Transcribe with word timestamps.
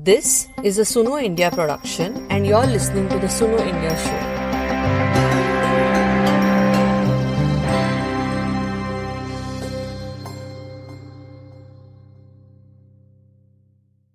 This 0.00 0.46
is 0.62 0.78
a 0.78 0.82
Suno 0.82 1.20
India 1.20 1.50
production, 1.50 2.24
and 2.30 2.46
you're 2.46 2.64
listening 2.64 3.08
to 3.08 3.18
the 3.18 3.26
Suno 3.26 3.58
India 3.58 3.90
Show. 3.98 4.38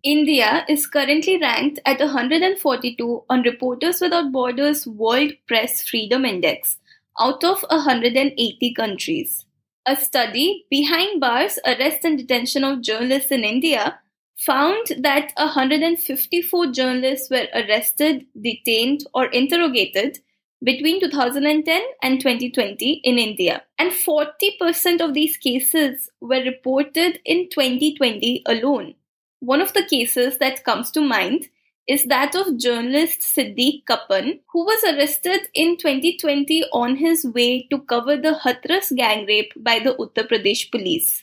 India 0.03 0.63
is 0.69 0.87
currently 0.87 1.37
ranked 1.37 1.81
at 1.85 1.99
142 1.99 3.23
on 3.29 3.41
Reporters 3.41 3.99
Without 3.99 4.31
Borders 4.31 4.87
World 4.87 5.33
Press 5.47 5.85
Freedom 5.85 6.23
Index 6.23 6.77
out 7.19 7.43
of 7.43 7.61
180 7.69 8.73
countries. 8.73 9.45
A 9.85 9.97
study 9.97 10.65
behind 10.69 11.19
bars 11.19 11.59
arrest 11.65 12.05
and 12.05 12.17
detention 12.17 12.63
of 12.63 12.81
journalists 12.81 13.31
in 13.31 13.43
India 13.43 13.99
found 14.45 14.87
that 14.99 15.31
154 15.37 16.71
journalists 16.71 17.29
were 17.29 17.47
arrested, 17.53 18.25
detained, 18.39 19.05
or 19.13 19.25
interrogated 19.25 20.19
between 20.63 20.99
2010 20.99 21.81
and 22.01 22.19
2020 22.19 23.01
in 23.03 23.17
India. 23.17 23.63
And 23.77 23.91
40% 23.91 25.01
of 25.01 25.13
these 25.13 25.37
cases 25.37 26.09
were 26.21 26.41
reported 26.41 27.19
in 27.25 27.49
2020 27.49 28.43
alone. 28.45 28.95
One 29.39 29.61
of 29.61 29.73
the 29.73 29.85
cases 29.85 30.37
that 30.37 30.63
comes 30.63 30.89
to 30.91 31.01
mind 31.01 31.49
is 31.85 32.05
that 32.05 32.33
of 32.33 32.57
journalist 32.57 33.21
Siddique 33.21 33.85
Kappan, 33.85 34.39
who 34.53 34.63
was 34.63 34.83
arrested 34.85 35.49
in 35.53 35.75
2020 35.75 36.63
on 36.71 36.95
his 36.95 37.25
way 37.25 37.67
to 37.69 37.79
cover 37.79 38.15
the 38.15 38.39
Hathras 38.41 38.95
gang 38.95 39.25
rape 39.25 39.51
by 39.57 39.79
the 39.79 39.95
Uttar 39.95 40.29
Pradesh 40.29 40.71
police. 40.71 41.22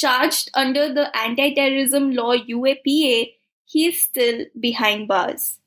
Charged 0.00 0.50
under 0.54 0.94
the 0.94 1.14
anti 1.14 1.52
terrorism 1.52 2.12
law 2.12 2.34
UAPA, 2.34 3.34
he 3.66 3.86
is 3.86 4.02
still 4.02 4.46
behind 4.58 5.08
bars. 5.08 5.58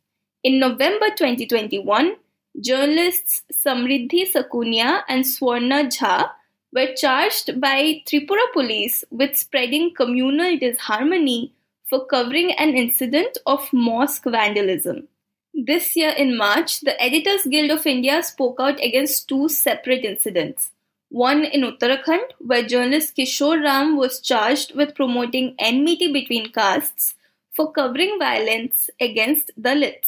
In 0.44 0.58
November 0.58 1.10
2021, 1.16 2.16
journalists 2.60 3.44
Samriddhi 3.54 4.24
Sakunia 4.34 5.04
and 5.08 5.24
Swarna 5.24 5.86
Jha 5.98 6.32
were 6.74 6.96
charged 6.96 7.62
by 7.62 8.02
Tripura 8.08 8.48
police 8.54 9.04
with 9.12 9.38
spreading 9.38 9.94
communal 9.94 10.58
disharmony 10.58 11.54
for 11.88 12.04
covering 12.08 12.54
an 12.54 12.74
incident 12.74 13.38
of 13.46 13.72
mosque 13.72 14.24
vandalism. 14.26 15.08
This 15.54 15.96
year 15.96 16.10
in 16.10 16.36
March, 16.36 16.80
the 16.80 17.00
Editors 17.00 17.44
Guild 17.44 17.70
of 17.70 17.86
India 17.86 18.24
spoke 18.24 18.60
out 18.60 18.80
against 18.82 19.30
two 19.30 19.48
separate 19.48 20.04
incidents. 20.04 20.72
One 21.14 21.46
in 21.46 21.62
Uttarakhand, 21.62 22.32
where 22.40 22.64
journalist 22.64 23.16
Kishore 23.16 23.62
Ram 23.62 23.98
was 23.98 24.20
charged 24.20 24.74
with 24.74 24.96
promoting 24.96 25.54
enmity 25.60 26.12
between 26.12 26.52
castes 26.52 27.14
for 27.52 27.72
covering 27.72 28.18
violence 28.18 28.90
against 29.00 29.52
Dalits. 29.62 30.08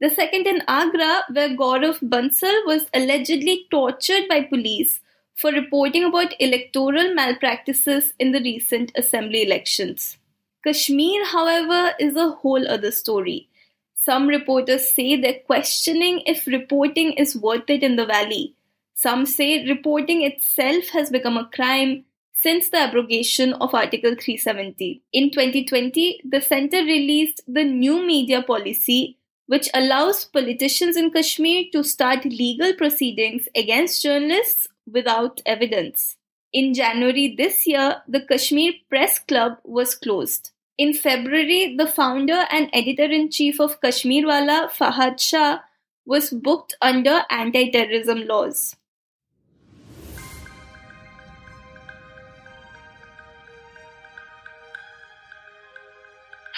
The 0.00 0.10
second 0.10 0.48
in 0.48 0.62
Agra, 0.66 1.22
where 1.30 1.50
Gaurav 1.50 2.00
Bansal 2.00 2.66
was 2.66 2.86
allegedly 2.92 3.68
tortured 3.70 4.26
by 4.28 4.42
police 4.42 4.98
for 5.36 5.52
reporting 5.52 6.02
about 6.02 6.34
electoral 6.40 7.14
malpractices 7.14 8.12
in 8.18 8.32
the 8.32 8.40
recent 8.40 8.90
assembly 8.96 9.44
elections. 9.44 10.18
Kashmir, 10.64 11.24
however, 11.24 11.94
is 12.00 12.16
a 12.16 12.30
whole 12.30 12.66
other 12.66 12.90
story. 12.90 13.48
Some 13.94 14.26
reporters 14.26 14.88
say 14.88 15.14
they're 15.14 15.38
questioning 15.46 16.20
if 16.26 16.48
reporting 16.48 17.12
is 17.12 17.36
worth 17.36 17.70
it 17.70 17.84
in 17.84 17.94
the 17.94 18.06
valley. 18.06 18.56
Some 19.02 19.26
say 19.26 19.66
reporting 19.66 20.22
itself 20.22 20.90
has 20.90 21.10
become 21.10 21.36
a 21.36 21.50
crime 21.52 22.04
since 22.32 22.68
the 22.68 22.78
abrogation 22.78 23.52
of 23.54 23.74
Article 23.74 24.14
370. 24.14 25.02
In 25.12 25.32
2020, 25.32 26.20
the 26.24 26.40
center 26.40 26.76
released 26.76 27.40
the 27.48 27.64
new 27.64 28.06
media 28.06 28.42
policy, 28.42 29.18
which 29.46 29.68
allows 29.74 30.24
politicians 30.24 30.96
in 30.96 31.10
Kashmir 31.10 31.64
to 31.72 31.82
start 31.82 32.24
legal 32.24 32.74
proceedings 32.74 33.48
against 33.56 34.04
journalists 34.04 34.68
without 34.86 35.40
evidence. 35.44 36.16
In 36.52 36.72
January 36.72 37.34
this 37.36 37.66
year, 37.66 38.02
the 38.06 38.20
Kashmir 38.20 38.74
Press 38.88 39.18
Club 39.18 39.58
was 39.64 39.96
closed. 39.96 40.52
In 40.78 40.94
February, 40.94 41.74
the 41.76 41.88
founder 41.88 42.46
and 42.52 42.70
editor 42.72 43.10
in 43.10 43.32
chief 43.32 43.60
of 43.60 43.80
Kashmir 43.80 44.28
Walla, 44.28 44.70
Fahad 44.72 45.18
Shah, 45.18 45.58
was 46.06 46.30
booked 46.30 46.76
under 46.80 47.22
anti 47.30 47.68
terrorism 47.72 48.28
laws. 48.28 48.76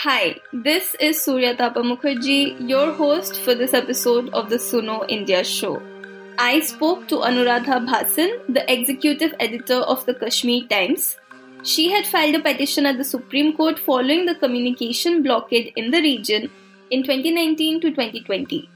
Hi, 0.05 0.37
this 0.53 0.95
is 1.01 1.17
Suryatapa 1.17 1.83
Mukherjee, 1.83 2.69
your 2.69 2.93
host 2.93 3.41
for 3.41 3.55
this 3.55 3.73
episode 3.73 4.29
of 4.35 4.51
the 4.51 4.57
Suno 4.57 5.07
India 5.09 5.43
show. 5.43 5.81
I 6.39 6.61
spoke 6.61 7.09
to 7.09 7.21
Anuradha 7.29 7.79
Bhasin, 7.87 8.35
the 8.47 8.71
executive 8.71 9.33
editor 9.41 9.79
of 9.95 10.05
the 10.05 10.13
Kashmir 10.13 10.67
Times. 10.69 11.17
She 11.63 11.91
had 11.91 12.07
filed 12.07 12.35
a 12.35 12.41
petition 12.41 12.85
at 12.85 12.99
the 12.99 13.05
Supreme 13.13 13.57
Court 13.57 13.79
following 13.79 14.27
the 14.27 14.35
communication 14.35 15.23
blockade 15.23 15.73
in 15.75 15.91
the 15.91 16.03
region 16.03 16.51
in 16.91 17.03
2019 17.03 17.81
to 17.81 17.89
2020. 17.89 18.69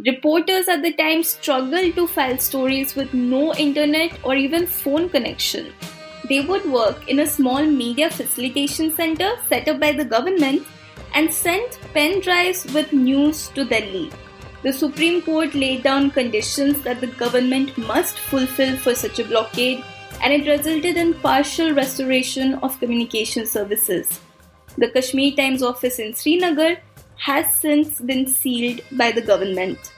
Reporters 0.00 0.68
at 0.68 0.82
the 0.82 0.92
time 0.92 1.22
struggled 1.22 1.94
to 1.94 2.06
file 2.06 2.36
stories 2.36 2.94
with 2.94 3.14
no 3.14 3.54
internet 3.54 4.18
or 4.22 4.34
even 4.34 4.66
phone 4.66 5.08
connection. 5.08 5.72
They 6.28 6.40
would 6.40 6.70
work 6.70 7.08
in 7.08 7.20
a 7.20 7.26
small 7.26 7.64
media 7.64 8.10
facilitation 8.10 8.90
center 8.90 9.30
set 9.48 9.66
up 9.68 9.80
by 9.80 9.92
the 9.92 10.04
government 10.04 10.66
and 11.14 11.32
sent 11.32 11.78
pen 11.94 12.20
drives 12.20 12.64
with 12.74 12.92
news 12.92 13.48
to 13.48 13.64
Delhi. 13.64 14.10
The 14.62 14.72
Supreme 14.72 15.22
Court 15.22 15.54
laid 15.54 15.82
down 15.82 16.10
conditions 16.10 16.82
that 16.82 17.00
the 17.00 17.06
government 17.06 17.76
must 17.76 18.18
fulfill 18.18 18.76
for 18.76 18.94
such 18.94 19.18
a 19.18 19.24
blockade, 19.24 19.84
and 20.22 20.32
it 20.32 20.48
resulted 20.48 20.96
in 20.96 21.14
partial 21.14 21.72
restoration 21.72 22.54
of 22.54 22.78
communication 22.80 23.46
services. 23.46 24.20
The 24.78 24.90
Kashmir 24.90 25.36
Times 25.36 25.62
office 25.62 25.98
in 25.98 26.14
Srinagar 26.14 26.78
has 27.16 27.54
since 27.56 28.00
been 28.00 28.26
sealed 28.26 28.80
by 28.92 29.12
the 29.12 29.20
government. 29.20 29.92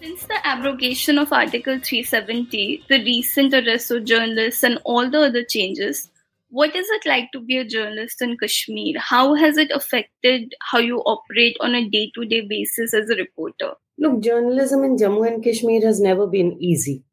Since 0.00 0.24
the 0.24 0.46
abrogation 0.46 1.18
of 1.18 1.32
Article 1.32 1.80
370, 1.82 2.84
the 2.88 3.02
recent 3.02 3.52
arrest 3.52 3.90
of 3.90 4.04
journalists, 4.04 4.62
and 4.62 4.78
all 4.84 5.10
the 5.10 5.22
other 5.22 5.42
changes, 5.42 6.10
what 6.48 6.74
is 6.76 6.86
it 6.90 7.06
like 7.06 7.30
to 7.32 7.40
be 7.40 7.58
a 7.58 7.64
journalist 7.64 8.22
in 8.22 8.36
Kashmir? 8.38 8.98
How 8.98 9.34
has 9.34 9.56
it 9.56 9.70
affected 9.70 10.54
how 10.70 10.78
you 10.78 10.98
operate 10.98 11.56
on 11.60 11.74
a 11.74 11.88
day 11.88 12.10
to 12.14 12.24
day 12.24 12.46
basis 12.48 12.94
as 12.94 13.10
a 13.10 13.16
reporter? 13.16 13.74
Look, 13.98 14.20
journalism 14.20 14.84
in 14.84 14.96
Jammu 14.96 15.26
and 15.26 15.42
Kashmir 15.42 15.84
has 15.84 16.00
never 16.00 16.26
been 16.26 16.56
easy. 16.60 17.04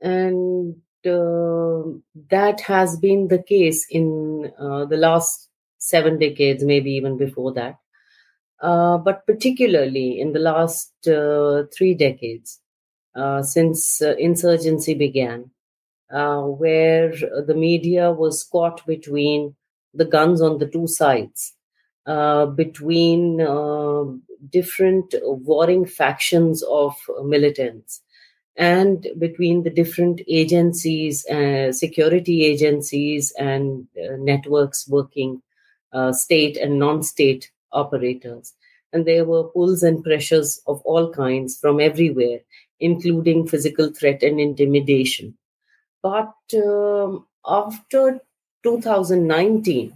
And 0.00 0.76
uh, 1.06 1.82
that 2.30 2.60
has 2.66 2.96
been 2.98 3.28
the 3.28 3.42
case 3.42 3.86
in 3.90 4.52
uh, 4.58 4.84
the 4.84 4.96
last 4.96 5.48
seven 5.78 6.18
decades, 6.18 6.64
maybe 6.64 6.90
even 6.92 7.16
before 7.16 7.52
that. 7.54 7.76
Uh, 8.60 8.98
but 8.98 9.24
particularly 9.26 10.20
in 10.20 10.32
the 10.32 10.40
last 10.40 10.92
uh, 11.06 11.62
three 11.76 11.94
decades, 11.94 12.60
uh, 13.14 13.42
since 13.42 14.02
uh, 14.02 14.14
insurgency 14.18 14.94
began, 14.94 15.50
uh, 16.10 16.40
where 16.42 17.10
the 17.46 17.54
media 17.54 18.10
was 18.12 18.44
caught 18.44 18.84
between 18.86 19.54
the 19.94 20.04
guns 20.04 20.40
on 20.40 20.58
the 20.58 20.66
two 20.66 20.86
sides, 20.86 21.54
uh, 22.06 22.46
between 22.46 23.40
uh, 23.40 24.04
different 24.50 25.14
warring 25.22 25.84
factions 25.84 26.62
of 26.62 26.94
militants, 27.24 28.02
and 28.56 29.06
between 29.18 29.62
the 29.62 29.70
different 29.70 30.20
agencies, 30.28 31.24
uh, 31.26 31.72
security 31.72 32.44
agencies, 32.44 33.32
and 33.38 33.86
uh, 33.96 34.16
networks 34.18 34.88
working, 34.88 35.42
uh, 35.92 36.12
state 36.12 36.56
and 36.56 36.78
non 36.78 37.02
state 37.02 37.50
operators. 37.72 38.54
And 38.92 39.06
there 39.06 39.24
were 39.24 39.44
pulls 39.44 39.82
and 39.82 40.02
pressures 40.02 40.60
of 40.66 40.80
all 40.82 41.12
kinds 41.12 41.58
from 41.58 41.78
everywhere, 41.78 42.40
including 42.80 43.46
physical 43.46 43.92
threat 43.92 44.22
and 44.22 44.40
intimidation. 44.40 45.36
But 46.02 46.34
um, 46.54 47.26
after 47.46 48.20
2019, 48.62 49.94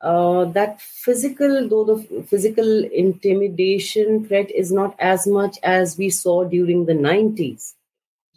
uh, 0.00 0.44
that 0.46 0.80
physical, 0.80 1.68
though 1.68 1.84
the 1.84 2.22
physical 2.24 2.84
intimidation 2.84 4.26
threat 4.26 4.50
is 4.50 4.70
not 4.70 4.94
as 4.98 5.26
much 5.26 5.58
as 5.62 5.96
we 5.96 6.10
saw 6.10 6.44
during 6.44 6.84
the 6.86 6.92
90s, 6.92 7.74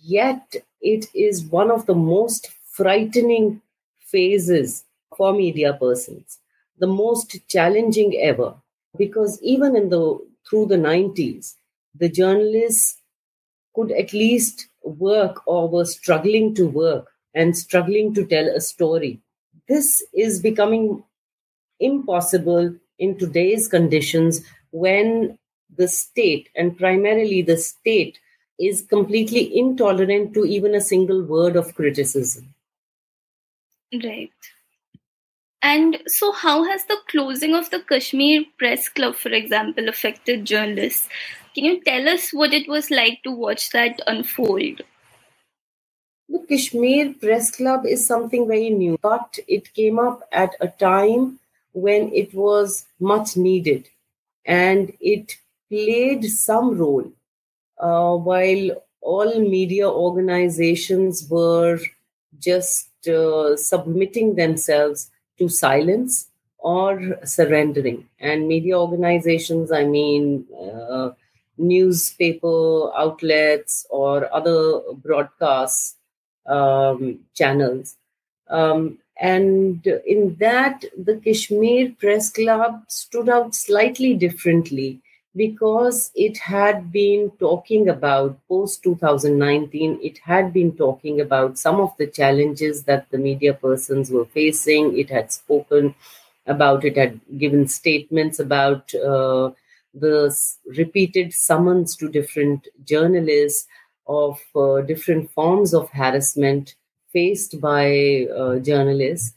yet 0.01 0.56
it 0.81 1.07
is 1.13 1.44
one 1.44 1.69
of 1.69 1.86
the 1.86 1.95
most 1.95 2.50
frightening 2.71 3.62
phases 4.00 4.85
for 5.15 5.33
media 5.33 5.74
persons, 5.74 6.39
the 6.77 6.88
most 6.88 7.38
challenging 7.50 8.18
ever, 8.19 8.56
because 8.97 9.42
even 9.42 9.75
in 9.75 9.89
the 9.89 10.18
through 10.50 10.65
the 10.65 10.77
90s, 10.77 11.56
the 11.94 12.09
journalists 12.09 12.97
could 13.75 13.92
at 13.92 14.13
least 14.13 14.68
work 14.84 15.42
or 15.46 15.70
were 15.70 15.86
struggling 15.86 16.56
to 16.56 16.68
work 16.68 17.12
and 17.34 17.58
struggling 17.58 18.14
to 18.14 18.26
tell 18.26 18.48
a 18.48 18.62
story. 18.62 19.20
This 19.68 20.04
is 20.14 20.42
becoming 20.42 21.04
impossible 21.80 22.76
in 22.98 23.18
today's 23.18 23.68
conditions 23.68 24.42
when 24.72 25.38
the 25.78 25.88
state 25.88 26.50
and 26.56 26.78
primarily 26.78 27.42
the 27.42 27.58
state 27.58 28.20
is 28.60 28.81
completely 28.81 29.58
intolerant 29.58 30.34
to 30.34 30.46
even 30.46 30.76
a 30.76 30.81
single 30.81 31.24
word 31.24 31.56
of 31.56 31.74
criticism. 31.76 32.54
Right. 34.04 34.31
And 35.62 35.98
so, 36.08 36.31
how 36.31 36.64
has 36.64 36.86
the 36.86 36.98
closing 37.10 37.54
of 37.54 37.70
the 37.70 37.81
Kashmir 37.81 38.44
Press 38.58 38.88
Club, 38.88 39.16
for 39.16 39.30
example, 39.30 39.90
affected 39.90 40.46
journalists? 40.46 41.10
Can 41.56 41.66
you 41.66 41.81
tell 41.84 42.10
us 42.10 42.31
what 42.31 42.54
it 42.54 42.68
was 42.69 42.92
like 42.92 43.24
to 43.24 43.31
watch 43.31 43.72
that 43.72 44.01
unfold? 44.07 44.81
The 46.30 46.40
Kashmir 46.50 47.13
Press 47.22 47.51
Club 47.51 47.86
is 47.86 48.07
something 48.07 48.48
very 48.48 48.72
new, 48.72 48.98
but 49.01 49.40
it 49.48 49.74
came 49.74 50.00
up 50.00 50.28
at 50.31 50.56
a 50.62 50.68
time 50.69 51.40
when 51.74 52.12
it 52.13 52.34
was 52.34 52.86
much 53.00 53.38
needed 53.38 53.90
and 54.46 54.94
it 55.01 55.38
played 55.69 56.25
some 56.25 56.78
role 56.78 57.12
uh, 57.80 58.16
while 58.16 58.84
all 59.02 59.40
media 59.40 59.90
organizations 59.90 61.28
were 61.30 61.80
just 62.40 62.90
uh, 63.07 63.56
submitting 63.57 64.36
themselves 64.36 65.12
to 65.40 65.50
silence 65.50 66.30
or 66.60 67.19
surrendering. 67.25 68.07
And 68.19 68.48
media 68.48 68.80
organizations, 68.80 69.72
I 69.72 69.86
mean, 69.86 70.45
uh, 70.60 71.12
newspaper 71.59 72.91
outlets 72.97 73.85
or 73.89 74.33
other 74.33 74.81
broadcast 74.94 75.97
um, 76.47 77.19
channels. 77.35 77.95
Um, 78.50 78.97
and 79.19 79.85
in 79.85 80.38
that, 80.39 80.85
the 80.97 81.17
Kashmir 81.17 81.94
Press 82.00 82.31
Club 82.31 82.83
stood 82.88 83.29
out 83.29 83.53
slightly 83.53 84.15
differently 84.15 85.01
because 85.35 86.11
it 86.15 86.38
had 86.38 86.91
been 86.91 87.31
talking 87.39 87.88
about 87.88 88.39
post 88.47 88.81
2019 88.83 90.00
it 90.01 90.17
had 90.17 90.51
been 90.51 90.75
talking 90.75 91.21
about 91.21 91.57
some 91.57 91.79
of 91.79 91.95
the 91.97 92.07
challenges 92.07 92.83
that 92.83 93.06
the 93.11 93.17
media 93.17 93.53
persons 93.53 94.09
were 94.09 94.25
facing 94.25 94.97
it 94.97 95.09
had 95.09 95.31
spoken 95.31 95.94
about 96.47 96.83
it 96.83 96.97
had 96.97 97.19
given 97.38 97.67
statements 97.67 98.39
about 98.39 98.91
uh, 98.95 99.51
the 99.94 100.36
repeated 100.77 101.33
summons 101.33 101.95
to 101.97 102.09
different 102.09 102.68
journalists 102.86 103.68
of 104.07 104.39
uh, 104.56 104.81
different 104.81 105.31
forms 105.31 105.74
of 105.74 105.89
harassment 105.91 106.75
faced 107.12 107.59
by 107.62 108.27
uh, 108.36 108.59
journalists. 108.59 109.33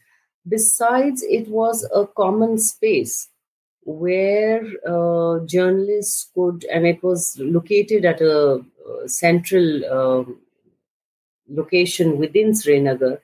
Besides 0.49 1.23
it 1.23 1.49
was 1.49 1.89
a 1.95 2.07
common 2.07 2.59
space 2.59 3.29
where 3.85 4.65
uh, 4.87 5.41
journalists 5.47 6.31
could, 6.35 6.65
and 6.73 6.87
it 6.87 7.03
was 7.03 7.37
located 7.39 8.05
at 8.05 8.21
a 8.21 8.55
uh, 8.55 9.07
central 9.07 9.85
uh, 9.85 10.25
location 11.49 12.19
within 12.19 12.55
Srinagar, 12.55 13.21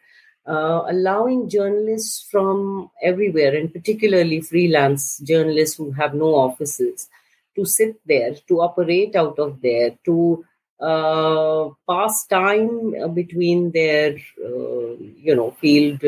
uh, 0.48 0.84
allowing 0.88 1.48
journalists 1.48 2.26
from 2.30 2.90
everywhere, 3.02 3.54
and 3.54 3.72
particularly 3.72 4.40
freelance 4.40 5.18
journalists 5.18 5.76
who 5.76 5.92
have 5.92 6.14
no 6.14 6.34
offices, 6.34 7.08
to 7.54 7.66
sit 7.66 8.00
there, 8.06 8.34
to 8.46 8.60
operate 8.60 9.14
out 9.14 9.38
of 9.38 9.60
there, 9.60 9.98
to 10.04 10.44
uh, 10.80 11.68
pass 11.88 12.26
time 12.26 13.12
between 13.12 13.72
their, 13.72 14.14
uh, 14.42 14.94
you 15.26 15.34
know, 15.34 15.50
field 15.60 16.02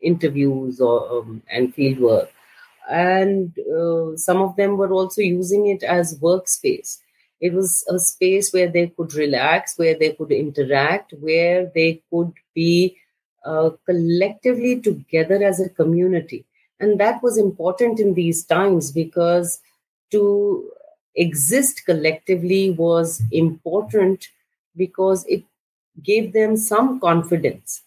interviews 0.00 0.80
or 0.80 1.18
um, 1.18 1.42
and 1.50 1.74
field 1.74 1.98
work. 2.00 2.30
And 2.90 3.56
uh, 3.58 4.16
some 4.16 4.42
of 4.42 4.56
them 4.56 4.76
were 4.76 4.92
also 4.92 5.22
using 5.22 5.68
it 5.68 5.82
as 5.82 6.18
workspace. 6.18 6.98
It 7.40 7.52
was 7.52 7.84
a 7.88 7.98
space 7.98 8.52
where 8.52 8.68
they 8.68 8.88
could 8.88 9.14
relax 9.14 9.78
where 9.78 9.98
they 9.98 10.12
could 10.12 10.32
interact 10.32 11.14
where 11.20 11.70
they 11.74 12.02
could 12.10 12.32
be 12.54 12.96
uh, 13.44 13.70
collectively 13.86 14.80
together 14.80 15.42
as 15.42 15.60
a 15.60 15.68
community. 15.68 16.44
And 16.80 16.98
that 17.00 17.22
was 17.22 17.38
important 17.38 18.00
in 18.00 18.14
these 18.14 18.44
times 18.44 18.90
because 18.90 19.60
to 20.10 20.70
exist 21.14 21.84
collectively 21.86 22.70
was 22.70 23.22
important 23.30 24.28
because 24.76 25.24
it 25.26 25.44
gave 26.02 26.32
them 26.32 26.56
some 26.56 26.98
confidence 26.98 27.82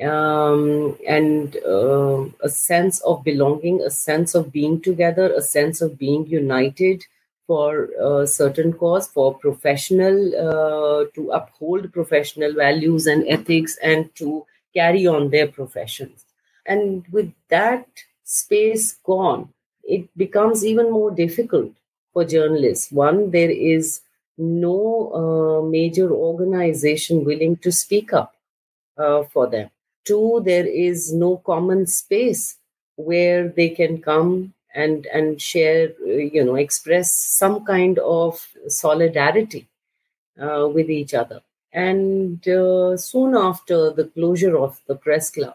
um, 0.00 0.96
and 1.06 1.56
uh, 1.64 2.24
a 2.42 2.48
sense 2.48 3.00
of 3.00 3.24
belonging, 3.24 3.80
a 3.80 3.90
sense 3.90 4.34
of 4.34 4.52
being 4.52 4.80
together, 4.80 5.32
a 5.32 5.40
sense 5.40 5.80
of 5.80 5.98
being 5.98 6.26
united 6.26 7.04
for 7.46 7.88
a 8.00 8.26
certain 8.26 8.72
cause, 8.72 9.06
for 9.06 9.34
professional, 9.38 10.34
uh, 10.36 11.04
to 11.14 11.30
uphold 11.30 11.92
professional 11.92 12.52
values 12.52 13.06
and 13.06 13.26
ethics, 13.28 13.78
and 13.82 14.14
to 14.16 14.44
carry 14.78 15.06
on 15.06 15.30
their 15.30 15.48
professions. 15.48 16.24
And 16.66 17.04
with 17.10 17.32
that 17.48 17.86
space 18.24 18.86
gone, 19.04 19.48
it 19.84 20.08
becomes 20.16 20.64
even 20.64 20.90
more 20.90 21.10
difficult 21.10 21.72
for 22.12 22.24
journalists. 22.24 22.90
One, 22.90 23.30
there 23.30 23.50
is 23.50 24.00
no 24.38 24.80
uh, 25.20 25.68
major 25.68 26.10
organization 26.10 27.24
willing 27.24 27.56
to 27.58 27.72
speak 27.72 28.12
up 28.12 28.34
uh, 28.98 29.22
for 29.24 29.46
them 29.46 29.70
two 30.06 30.40
there 30.44 30.66
is 30.66 31.12
no 31.12 31.36
common 31.38 31.86
space 31.86 32.56
where 32.96 33.48
they 33.48 33.68
can 33.68 34.00
come 34.00 34.54
and 34.74 35.06
and 35.06 35.42
share 35.42 35.92
you 36.34 36.44
know 36.44 36.54
express 36.54 37.12
some 37.12 37.64
kind 37.64 37.98
of 37.98 38.46
solidarity 38.68 39.66
uh, 40.40 40.68
with 40.72 40.88
each 40.88 41.12
other 41.14 41.40
and 41.76 42.48
uh, 42.48 42.96
soon 42.96 43.36
after 43.36 43.90
the 43.90 44.06
closure 44.14 44.56
of 44.56 44.80
the 44.88 44.96
press 44.96 45.30
club 45.30 45.54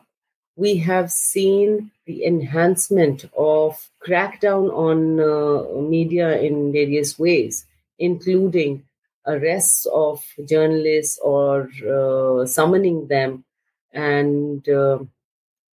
we 0.56 0.78
have 0.78 1.12
seen 1.12 1.92
the 2.06 2.24
enhancement 2.26 3.26
of 3.38 3.90
crackdown 4.06 4.72
on 4.88 5.20
uh, 5.20 5.82
media 5.82 6.40
in 6.40 6.72
various 6.72 7.18
ways 7.18 7.66
including 8.00 8.84
arrests 9.28 9.86
of 9.94 10.24
journalists 10.46 11.20
or 11.24 11.70
uh, 11.88 12.46
summoning 12.46 13.08
them 13.08 13.44
and 13.94 14.68
uh, 14.70 15.00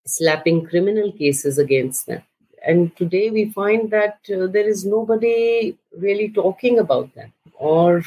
slapping 0.06 0.66
criminal 0.66 1.12
cases 1.12 1.58
against 1.58 2.06
them. 2.06 2.22
And 2.66 2.94
today 2.96 3.30
we 3.30 3.50
find 3.50 3.90
that 3.90 4.18
uh, 4.32 4.46
there 4.46 4.68
is 4.68 4.84
nobody 4.84 5.76
really 5.96 6.30
talking 6.30 6.78
about 6.78 7.14
them 7.14 7.32
or 7.54 8.02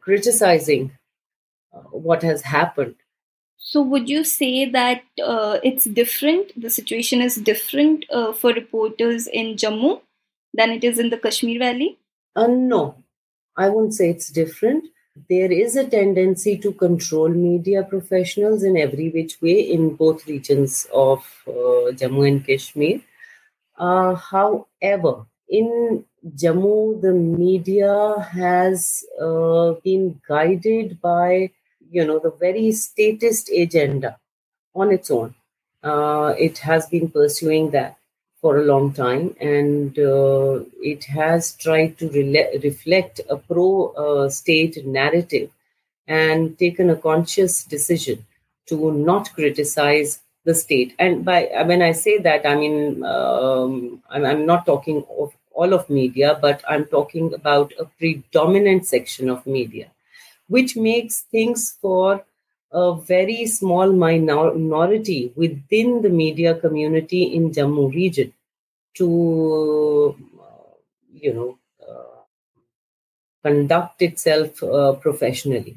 criticizing 0.00 0.92
what 1.90 2.22
has 2.22 2.42
happened. 2.42 2.96
So, 3.56 3.82
would 3.82 4.08
you 4.08 4.24
say 4.24 4.70
that 4.70 5.02
uh, 5.22 5.58
it's 5.62 5.84
different? 5.84 6.52
The 6.60 6.70
situation 6.70 7.20
is 7.20 7.36
different 7.36 8.04
uh, 8.10 8.32
for 8.32 8.52
reporters 8.52 9.26
in 9.26 9.56
Jammu 9.56 10.00
than 10.54 10.70
it 10.70 10.84
is 10.84 10.98
in 10.98 11.10
the 11.10 11.18
Kashmir 11.18 11.58
Valley? 11.58 11.98
Uh, 12.36 12.46
no, 12.46 12.96
I 13.56 13.68
wouldn't 13.68 13.94
say 13.94 14.10
it's 14.10 14.30
different 14.30 14.84
there 15.28 15.50
is 15.50 15.76
a 15.76 15.88
tendency 15.88 16.56
to 16.58 16.72
control 16.72 17.28
media 17.28 17.82
professionals 17.82 18.62
in 18.62 18.76
every 18.76 19.10
which 19.10 19.40
way 19.40 19.60
in 19.60 19.94
both 19.94 20.26
regions 20.26 20.86
of 20.92 21.18
uh, 21.46 21.90
Jammu 21.98 22.28
and 22.28 22.46
Kashmir. 22.46 23.00
Uh, 23.76 24.14
however, 24.14 25.26
in 25.48 26.04
Jammu, 26.26 27.00
the 27.00 27.12
media 27.12 28.16
has 28.32 29.04
uh, 29.20 29.72
been 29.84 30.20
guided 30.28 31.00
by, 31.00 31.50
you 31.90 32.06
know, 32.06 32.18
the 32.18 32.30
very 32.32 32.72
statist 32.72 33.50
agenda 33.50 34.18
on 34.74 34.92
its 34.92 35.10
own. 35.10 35.34
Uh, 35.82 36.34
it 36.38 36.58
has 36.58 36.86
been 36.88 37.10
pursuing 37.10 37.70
that 37.72 37.96
for 38.40 38.58
a 38.58 38.64
long 38.64 38.92
time, 38.92 39.34
and 39.40 39.98
uh, 39.98 40.60
it 40.80 41.04
has 41.04 41.54
tried 41.56 41.98
to 41.98 42.08
re- 42.10 42.60
reflect 42.62 43.20
a 43.30 43.36
pro 43.36 43.88
uh, 43.92 44.30
narrative 44.84 45.50
and 46.08 46.58
taken 46.58 46.90
a 46.90 46.96
conscious 46.96 47.64
decision 47.64 48.26
to 48.66 48.92
not 48.92 49.32
criticize 49.34 50.20
the 50.44 50.54
state. 50.54 50.94
And 50.98 51.24
by 51.24 51.48
when 51.66 51.82
I 51.82 51.92
say 51.92 52.18
that, 52.18 52.46
I 52.46 52.56
mean 52.56 53.04
um, 53.04 54.02
I'm, 54.10 54.24
I'm 54.26 54.46
not 54.46 54.66
talking 54.66 55.04
of 55.18 55.34
all 55.58 55.74
of 55.74 55.90
media, 55.90 56.38
but 56.40 56.62
I'm 56.68 56.84
talking 56.86 57.34
about 57.34 57.72
a 57.78 57.84
predominant 57.98 58.86
section 58.86 59.28
of 59.28 59.46
media, 59.46 59.86
which 60.48 60.76
makes 60.76 61.22
things 61.22 61.76
for 61.82 62.24
a 62.72 62.94
very 62.94 63.46
small 63.46 63.92
minority 63.92 65.32
within 65.34 66.02
the 66.02 66.10
media 66.10 66.54
community 66.54 67.22
in 67.24 67.50
Jammu 67.50 67.92
region 67.94 68.32
to, 68.94 70.16
uh, 70.40 70.74
you 71.12 71.32
know, 71.34 71.58
uh, 71.88 72.20
conduct 73.42 74.02
itself 74.02 74.62
uh, 74.62 74.92
professionally, 74.94 75.76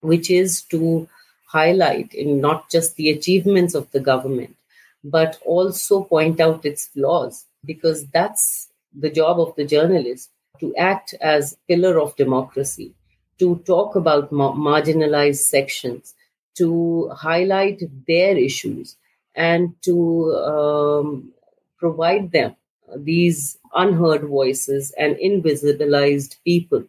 which 0.00 0.30
is 0.30 0.62
to 0.62 1.08
highlight 1.46 2.14
in 2.14 2.40
not 2.40 2.70
just 2.70 2.96
the 2.96 3.10
achievements 3.10 3.74
of 3.74 3.90
the 3.92 4.00
government, 4.00 4.56
but 5.02 5.38
also 5.44 6.04
point 6.04 6.40
out 6.40 6.64
its 6.64 6.86
flaws 6.88 7.44
because 7.64 8.06
that's 8.08 8.68
the 8.98 9.10
job 9.10 9.40
of 9.40 9.54
the 9.56 9.64
journalist 9.64 10.30
to 10.60 10.74
act 10.76 11.14
as 11.20 11.56
pillar 11.68 11.98
of 12.00 12.16
democracy, 12.16 12.94
to 13.38 13.56
talk 13.66 13.96
about 13.96 14.32
ma- 14.32 14.52
marginalized 14.52 15.44
sections, 15.44 16.14
to 16.56 17.08
highlight 17.10 17.82
their 18.06 18.36
issues, 18.36 18.96
and 19.34 19.74
to 19.82 20.32
um, 20.34 21.32
provide 21.78 22.30
them 22.32 22.54
these 22.96 23.58
unheard 23.74 24.22
voices 24.24 24.92
and 24.96 25.16
invisibilized 25.16 26.36
people 26.44 26.84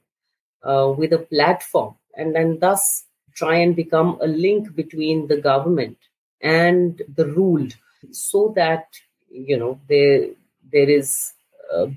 uh, 0.64 0.94
with 0.98 1.14
a 1.14 1.20
platform, 1.20 1.96
and 2.16 2.36
then 2.36 2.60
thus 2.60 3.06
try 3.34 3.56
and 3.58 3.76
become 3.76 4.18
a 4.22 4.28
link 4.28 4.76
between 4.76 5.28
the 5.28 5.38
government 5.38 5.98
and 6.42 7.02
the 7.16 7.26
ruled, 7.26 7.76
so 8.12 8.54
that 8.56 8.88
you 9.30 9.58
know 9.58 9.80
there 9.90 10.28
there 10.72 10.90
is 10.90 11.34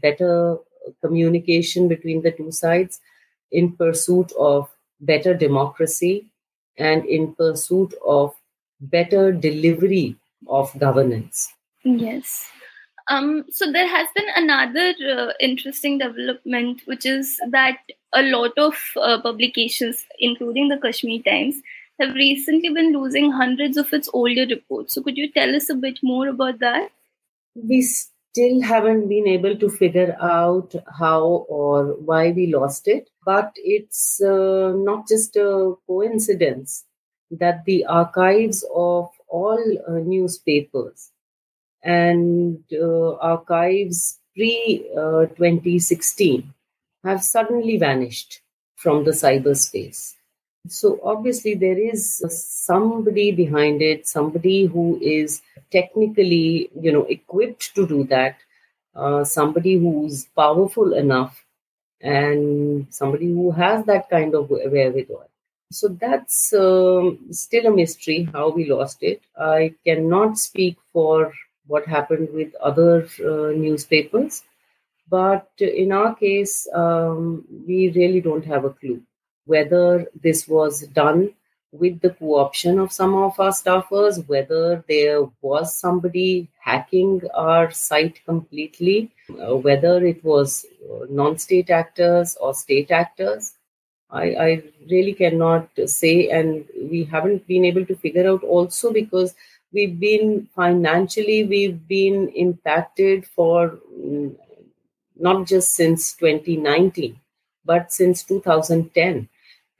better 0.01 0.59
communication 1.03 1.89
between 1.89 2.23
the 2.23 2.33
two 2.33 2.51
sides 2.51 3.01
in 3.51 3.73
pursuit 3.77 4.33
of 4.39 4.69
better 5.01 5.35
democracy 5.35 6.27
and 6.77 7.05
in 7.05 7.35
pursuit 7.35 7.95
of 8.07 8.35
better 8.81 9.33
delivery 9.33 10.17
of 10.47 10.71
governance. 10.79 11.53
Yes. 11.85 12.49
Um, 13.11 13.45
so 13.51 13.73
there 13.73 13.89
has 13.89 14.07
been 14.15 14.27
another 14.37 14.95
uh, 15.11 15.33
interesting 15.41 15.99
development, 15.99 16.83
which 16.85 17.07
is 17.07 17.41
that 17.51 17.79
a 18.15 18.23
lot 18.23 18.53
of 18.59 18.75
uh, 18.97 19.21
publications, 19.21 20.05
including 20.19 20.69
the 20.69 20.77
Kashmir 20.77 21.23
Times, 21.23 21.57
have 22.01 22.15
recently 22.15 22.69
been 22.69 22.93
losing 22.93 23.33
hundreds 23.33 23.77
of 23.77 23.93
its 23.93 24.09
older 24.13 24.47
reports. 24.47 24.95
So 24.95 25.03
could 25.03 25.17
you 25.17 25.33
tell 25.33 25.57
us 25.57 25.71
a 25.71 25.75
bit 25.75 25.99
more 26.03 26.29
about 26.29 26.59
that? 26.61 26.91
We 27.55 27.89
still 28.31 28.61
haven't 28.63 29.09
been 29.09 29.27
able 29.27 29.57
to 29.57 29.69
figure 29.69 30.17
out 30.21 30.75
how 30.99 31.47
or 31.49 31.95
why 31.95 32.31
we 32.31 32.53
lost 32.53 32.89
it. 32.89 33.11
But 33.25 33.53
it's 33.57 34.21
uh, 34.23 34.73
not 34.77 35.09
just 35.09 35.37
a 35.37 35.75
coincidence 35.87 36.85
that 37.31 37.65
the 37.65 37.85
archives 37.87 38.65
of 38.75 39.11
all 39.29 39.63
uh, 39.87 39.93
newspapers 39.93 41.11
and 41.83 42.63
uh, 42.73 43.17
archives 43.17 44.19
pre 44.35 44.85
2016 44.95 46.43
uh, 47.05 47.09
have 47.09 47.23
suddenly 47.23 47.77
vanished 47.77 48.41
from 48.77 49.05
the 49.05 49.11
cyberspace. 49.11 50.15
So 50.67 51.01
obviously 51.03 51.55
there 51.55 51.79
is 51.79 52.23
somebody 52.29 53.33
behind 53.33 53.81
it, 53.81 54.07
somebody 54.07 54.67
who 54.67 54.99
is 55.01 55.41
technically, 55.71 56.71
you 56.79 56.93
know, 56.93 57.05
equipped 57.05 57.75
to 57.75 57.87
do 57.87 58.05
that, 58.05 58.37
uh, 58.95 59.25
somebody 59.25 59.79
who's 59.79 60.27
powerful 60.37 60.93
enough, 60.93 61.45
and 62.01 62.87
somebody 62.91 63.27
who 63.27 63.51
has 63.53 63.85
that 63.87 64.11
kind 64.11 64.35
of 64.35 64.51
wherewithal. 64.51 65.29
So 65.71 65.89
that's 65.89 66.53
um, 66.55 67.19
still 67.31 67.67
a 67.67 67.71
mystery 67.71 68.29
how 68.33 68.51
we 68.51 68.71
lost 68.71 69.03
it. 69.03 69.23
I 69.39 69.75
cannot 69.85 70.39
speak 70.39 70.79
for 70.93 71.33
what 71.67 71.87
happened 71.87 72.31
with 72.33 72.55
other 72.57 73.07
uh, 73.21 73.53
newspapers, 73.53 74.43
but 75.09 75.49
in 75.59 75.93
our 75.93 76.15
case, 76.15 76.67
um, 76.75 77.45
we 77.67 77.91
really 77.91 78.21
don't 78.21 78.45
have 78.47 78.65
a 78.65 78.71
clue 78.71 79.03
whether 79.49 80.07
this 80.23 80.47
was 80.47 80.83
done 80.89 81.31
with 81.73 82.01
the 82.01 82.11
co-option 82.11 82.79
of 82.79 82.93
some 82.93 83.15
of 83.15 83.39
our 83.39 83.51
staffers, 83.51 84.27
whether 84.29 84.85
there 84.89 85.25
was 85.43 85.79
somebody 85.79 86.49
hacking 86.61 87.21
our 87.35 87.71
site 87.71 88.25
completely, 88.25 89.11
uh, 89.31 89.57
whether 89.57 90.05
it 90.05 90.23
was 90.25 90.65
uh, 90.91 91.05
non-state 91.11 91.71
actors 91.71 92.37
or 92.41 92.55
state 92.55 92.91
actors. 92.91 93.55
I, 94.11 94.23
I 94.47 94.63
really 94.91 95.13
cannot 95.13 95.69
say, 95.85 96.31
and 96.31 96.65
we 96.91 97.05
haven't 97.05 97.47
been 97.47 97.67
able 97.67 97.85
to 97.87 97.97
figure 97.97 98.29
out 98.31 98.43
also 98.43 98.93
because 98.93 99.35
we've 99.73 100.01
been 100.01 100.49
financially, 100.55 101.45
we've 101.45 101.87
been 101.87 102.29
impacted 102.31 103.27
for 103.27 103.79
mm, 103.95 104.35
not 105.17 105.47
just 105.47 105.73
since 105.75 106.15
2019, 106.15 107.21
but 107.67 107.93
since 107.93 108.23
2010 108.23 109.29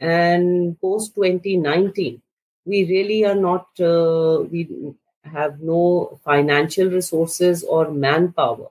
and 0.01 0.81
post 0.81 1.15
2019 1.15 2.21
we 2.65 2.85
really 2.85 3.25
are 3.25 3.35
not 3.35 3.67
uh, 3.81 4.41
we 4.51 4.95
have 5.25 5.61
no 5.61 6.19
financial 6.25 6.89
resources 6.89 7.65
or 7.65 7.91
manpower 7.91 8.69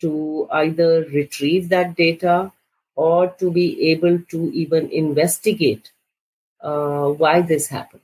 to 0.00 0.48
either 0.52 1.04
retrieve 1.12 1.68
that 1.68 1.94
data 1.94 2.50
or 2.96 3.28
to 3.28 3.50
be 3.50 3.90
able 3.90 4.18
to 4.30 4.50
even 4.52 4.90
investigate 4.90 5.92
uh, 6.62 7.08
why 7.08 7.40
this 7.40 7.66
happened 7.68 8.02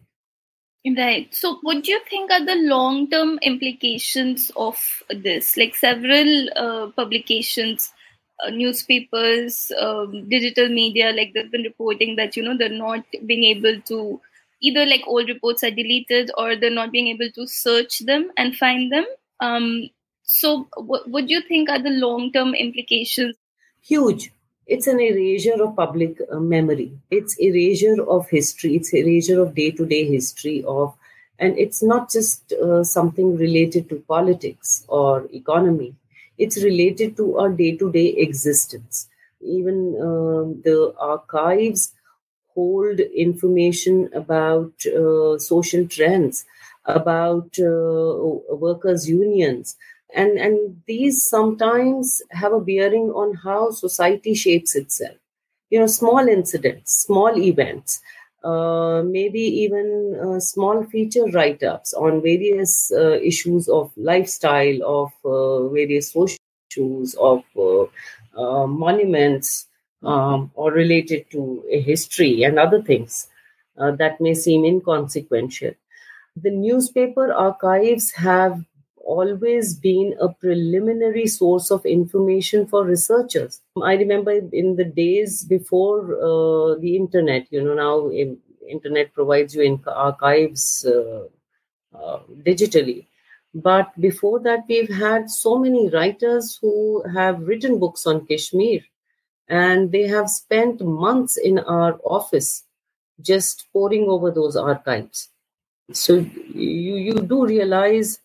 Right. 0.96 1.34
So, 1.34 1.58
what 1.62 1.82
do 1.82 1.90
you 1.90 2.00
think 2.08 2.30
are 2.30 2.44
the 2.44 2.54
long 2.54 3.10
term 3.10 3.40
implications 3.42 4.52
of 4.54 4.78
this? 5.10 5.56
Like, 5.56 5.74
several 5.74 6.48
uh, 6.54 6.90
publications 6.94 7.92
uh, 8.44 8.50
newspapers, 8.50 9.72
um, 9.80 10.28
digital 10.28 10.68
media, 10.68 11.12
like 11.12 11.32
they've 11.32 11.50
been 11.50 11.62
reporting 11.62 12.16
that 12.16 12.36
you 12.36 12.42
know 12.42 12.56
they're 12.56 12.68
not 12.68 13.04
being 13.24 13.44
able 13.44 13.80
to 13.82 14.20
either 14.60 14.86
like 14.86 15.02
old 15.06 15.28
reports 15.28 15.62
are 15.62 15.70
deleted 15.70 16.30
or 16.36 16.56
they're 16.56 16.70
not 16.70 16.92
being 16.92 17.08
able 17.08 17.30
to 17.30 17.46
search 17.46 18.00
them 18.00 18.30
and 18.36 18.56
find 18.56 18.92
them. 18.92 19.04
Um, 19.40 19.88
so, 20.22 20.68
what, 20.76 21.08
what 21.08 21.26
do 21.26 21.34
you 21.34 21.40
think 21.40 21.70
are 21.70 21.82
the 21.82 21.90
long 21.90 22.32
term 22.32 22.54
implications? 22.54 23.36
Huge. 23.82 24.32
It's 24.66 24.88
an 24.88 25.00
erasure 25.00 25.62
of 25.62 25.76
public 25.76 26.18
uh, 26.30 26.40
memory. 26.40 26.90
It's 27.10 27.36
erasure 27.38 28.02
of 28.02 28.28
history. 28.28 28.74
It's 28.74 28.92
erasure 28.92 29.40
of 29.40 29.54
day 29.54 29.70
to 29.70 29.86
day 29.86 30.04
history 30.04 30.64
of, 30.66 30.94
and 31.38 31.56
it's 31.56 31.82
not 31.82 32.10
just 32.10 32.52
uh, 32.52 32.82
something 32.82 33.36
related 33.36 33.88
to 33.90 33.96
politics 34.08 34.84
or 34.88 35.28
economy 35.32 35.94
it's 36.38 36.62
related 36.62 37.16
to 37.16 37.38
our 37.38 37.50
day 37.50 37.76
to 37.76 37.90
day 37.92 38.08
existence. 38.26 39.08
Even 39.40 39.94
uh, 39.96 40.44
the 40.64 40.94
archives 40.98 41.92
hold 42.54 43.00
information 43.00 44.08
about 44.14 44.72
uh, 44.86 45.38
social 45.38 45.86
trends, 45.86 46.44
about 46.86 47.58
uh, 47.58 48.54
workers' 48.64 49.08
unions. 49.08 49.76
And, 50.14 50.38
and 50.38 50.82
these 50.86 51.24
sometimes 51.28 52.22
have 52.30 52.52
a 52.52 52.60
bearing 52.60 53.10
on 53.10 53.34
how 53.34 53.70
society 53.70 54.34
shapes 54.34 54.74
itself. 54.74 55.16
You 55.70 55.80
know, 55.80 55.86
small 55.86 56.26
incidents, 56.28 56.92
small 56.92 57.36
events, 57.36 58.00
uh, 58.46 59.02
maybe 59.02 59.40
even 59.40 59.86
uh, 60.24 60.38
small 60.38 60.84
feature 60.84 61.26
write 61.32 61.64
ups 61.64 61.92
on 61.94 62.22
various 62.22 62.92
uh, 62.92 63.18
issues 63.30 63.68
of 63.68 63.90
lifestyle, 63.96 64.78
of 64.84 65.10
uh, 65.24 65.68
various 65.68 66.12
social 66.12 66.38
issues, 66.70 67.14
of 67.14 67.42
uh, 67.58 68.66
monuments, 68.66 69.66
um, 70.04 70.52
or 70.54 70.70
related 70.70 71.28
to 71.30 71.64
history 71.70 72.44
and 72.44 72.58
other 72.58 72.80
things 72.80 73.28
that 73.76 74.20
may 74.20 74.34
seem 74.34 74.64
inconsequential. 74.64 75.74
The 76.36 76.50
newspaper 76.50 77.32
archives 77.32 78.12
have 78.12 78.62
always 79.06 79.74
been 79.74 80.14
a 80.20 80.28
preliminary 80.28 81.26
source 81.26 81.70
of 81.70 81.86
information 81.86 82.66
for 82.66 82.84
researchers. 82.84 83.60
I 83.82 83.94
remember 83.94 84.32
in 84.32 84.76
the 84.76 84.84
days 84.84 85.44
before 85.44 86.00
uh, 86.16 86.78
the 86.80 86.96
internet, 86.96 87.46
you 87.50 87.62
know, 87.62 87.74
now 87.74 88.10
internet 88.68 89.12
provides 89.14 89.54
you 89.54 89.62
in 89.62 89.80
archives 89.86 90.84
uh, 90.84 91.26
uh, 91.96 92.18
digitally. 92.42 93.06
But 93.54 93.98
before 94.00 94.40
that, 94.40 94.64
we've 94.68 94.94
had 94.94 95.30
so 95.30 95.58
many 95.58 95.88
writers 95.88 96.58
who 96.60 97.02
have 97.14 97.40
written 97.40 97.78
books 97.78 98.06
on 98.06 98.26
Kashmir, 98.26 98.80
and 99.48 99.92
they 99.92 100.06
have 100.08 100.28
spent 100.28 100.84
months 100.84 101.36
in 101.36 101.58
our 101.60 101.98
office 102.04 102.64
just 103.22 103.66
poring 103.72 104.08
over 104.08 104.30
those 104.30 104.56
archives. 104.56 105.28
So 105.92 106.16
you, 106.16 106.96
you 106.96 107.14
do 107.14 107.46
realize 107.46 108.18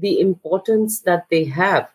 the 0.00 0.20
importance 0.20 1.00
that 1.00 1.26
they 1.30 1.44
have 1.44 1.88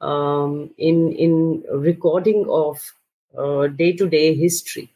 um, 0.00 0.70
in 0.76 1.12
in 1.12 1.64
recording 1.72 2.46
of 2.48 2.92
day 3.76 3.92
to 3.92 4.08
day 4.08 4.34
history. 4.34 4.90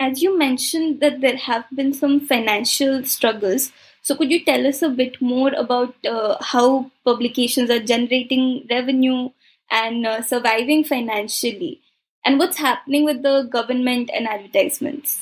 As 0.00 0.22
you 0.22 0.38
mentioned 0.38 1.00
that 1.00 1.20
there 1.20 1.36
have 1.36 1.64
been 1.74 1.92
some 1.92 2.20
financial 2.20 3.02
struggles, 3.04 3.72
so 4.02 4.14
could 4.14 4.30
you 4.30 4.44
tell 4.44 4.66
us 4.66 4.80
a 4.80 4.88
bit 4.88 5.20
more 5.20 5.52
about 5.54 5.94
uh, 6.06 6.36
how 6.40 6.90
publications 7.04 7.68
are 7.68 7.80
generating 7.80 8.66
revenue 8.70 9.30
and 9.70 10.06
uh, 10.06 10.22
surviving 10.22 10.84
financially, 10.84 11.80
and 12.24 12.38
what's 12.38 12.58
happening 12.58 13.04
with 13.04 13.22
the 13.22 13.42
government 13.50 14.10
and 14.14 14.28
advertisements? 14.28 15.18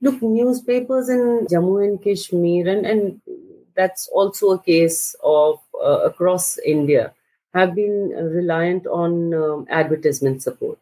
Look, 0.00 0.20
newspapers 0.20 1.08
in 1.08 1.46
Jammu 1.48 1.84
and 1.86 2.02
Kashmir 2.02 2.68
and, 2.68 2.84
and 2.84 3.20
that's 3.76 4.08
also 4.08 4.50
a 4.50 4.58
case 4.58 5.14
of 5.22 5.60
uh, 5.82 6.00
across 6.00 6.58
India 6.58 7.12
have 7.54 7.74
been 7.74 8.10
reliant 8.10 8.86
on 8.86 9.34
um, 9.34 9.66
advertisement 9.68 10.42
support. 10.42 10.78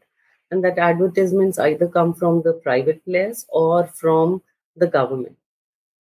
And 0.50 0.64
that 0.64 0.78
advertisements 0.78 1.58
either 1.58 1.86
come 1.88 2.14
from 2.14 2.42
the 2.42 2.52
private 2.52 3.04
players 3.04 3.46
or 3.48 3.86
from 3.86 4.42
the 4.76 4.86
government. 4.86 5.36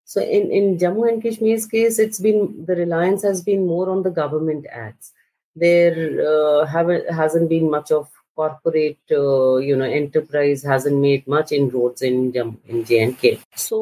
So 0.06 0.22
in, 0.22 0.52
in 0.52 0.78
Jammu 0.78 1.08
and 1.08 1.22
Kashmir's 1.22 1.68
case, 1.68 2.00
it's 2.00 2.20
been 2.20 2.66
the 2.66 2.76
reliance 2.76 3.22
has 3.22 3.44
been 3.44 3.68
more 3.68 3.90
on 3.90 4.02
the 4.02 4.10
government 4.10 4.66
ads. 4.66 5.12
There 5.56 5.96
uh, 6.28 6.66
haven't 6.66 7.12
hasn't 7.12 7.48
been 7.50 7.70
much 7.70 7.92
of 7.92 8.10
corporate 8.36 8.98
uh, 9.12 9.58
you 9.58 9.76
know 9.76 9.86
enterprise 9.86 10.64
hasn't 10.64 10.98
made 10.98 11.28
much 11.28 11.52
inroads 11.52 12.02
in 12.02 12.32
Jammu 12.32 12.58
in 12.68 12.86
J&K. 12.86 13.40
So 13.56 13.78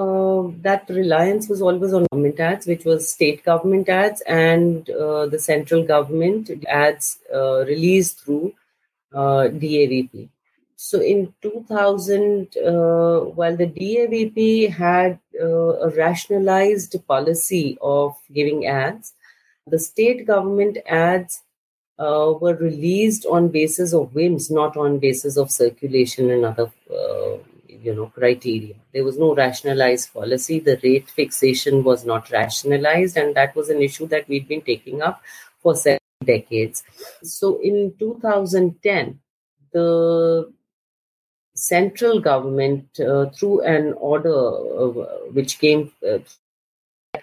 uh, 0.00 0.58
that 0.62 0.88
reliance 0.88 1.48
was 1.48 1.62
always 1.62 1.92
on 1.92 2.06
government 2.10 2.40
ads, 2.40 2.66
which 2.66 2.84
was 2.84 3.10
state 3.10 3.44
government 3.44 3.88
ads 3.88 4.20
and 4.22 4.90
uh, 4.90 5.26
the 5.26 5.38
central 5.38 5.84
government 5.84 6.50
ads 6.68 7.18
uh, 7.32 7.64
released 7.64 8.20
through 8.20 8.54
uh, 9.12 9.48
DAVP. 9.62 10.28
So 10.76 11.00
in 11.00 11.32
2000, 11.40 12.56
uh, 12.56 13.20
while 13.38 13.56
the 13.56 13.66
DAVP 13.66 14.70
had 14.70 15.18
uh, 15.40 15.46
a 15.46 15.88
rationalized 15.90 16.96
policy 17.06 17.78
of 17.80 18.16
giving 18.32 18.66
ads, 18.66 19.14
the 19.66 19.78
state 19.78 20.26
government 20.26 20.78
ads 20.86 21.42
were 21.96 22.56
released 22.60 23.24
on 23.24 23.48
basis 23.48 23.94
of 23.94 24.14
whims, 24.14 24.50
not 24.50 24.76
on 24.76 24.98
basis 24.98 25.36
of 25.36 25.50
circulation 25.50 26.30
and 26.30 26.44
other, 26.44 26.70
you 27.84 27.94
know, 27.94 28.06
criteria. 28.06 28.74
There 28.92 29.04
was 29.04 29.18
no 29.18 29.34
rationalized 29.34 30.12
policy. 30.12 30.60
The 30.60 30.78
rate 30.82 31.08
fixation 31.08 31.84
was 31.84 32.04
not 32.04 32.30
rationalized, 32.30 33.16
and 33.16 33.34
that 33.34 33.54
was 33.54 33.68
an 33.68 33.82
issue 33.82 34.06
that 34.08 34.28
we'd 34.28 34.48
been 34.48 34.62
taking 34.62 35.02
up 35.02 35.22
for 35.60 35.74
several 35.74 36.00
decades. 36.24 36.82
So 37.22 37.60
in 37.60 37.94
2010, 37.98 39.20
the 39.72 40.52
central 41.54 42.20
government, 42.20 43.00
uh, 43.00 43.26
through 43.30 43.62
an 43.62 43.92
order 43.94 44.34
uh, 44.34 44.90
which 45.32 45.58
came 45.58 45.92
uh, 46.06 46.18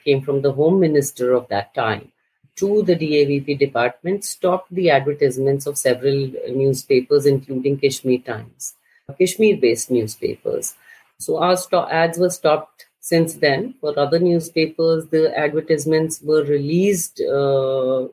came 0.06 0.22
from 0.22 0.42
the 0.42 0.54
home 0.54 0.80
minister 0.80 1.34
of 1.34 1.48
that 1.50 1.74
time, 1.74 2.12
to 2.56 2.84
the 2.84 2.96
DAVP 2.96 3.58
department, 3.60 4.24
stopped 4.24 4.74
the 4.74 4.90
advertisements 4.90 5.66
of 5.66 5.78
several 5.78 6.32
newspapers, 6.50 7.26
including 7.26 7.78
Kashmir 7.78 8.20
Times, 8.20 8.76
Kashmir-based 9.18 9.92
newspapers. 9.92 10.76
So 11.20 11.38
our 11.38 11.56
st- 11.56 11.90
ads 11.92 12.18
were 12.18 12.30
stopped 12.30 12.88
since 13.00 13.36
then. 13.36 13.76
For 13.82 13.98
other 13.98 14.20
newspapers, 14.20 15.08
the 15.08 15.38
advertisements 15.38 16.22
were 16.22 16.44
released, 16.44 17.22
uh, 17.22 18.08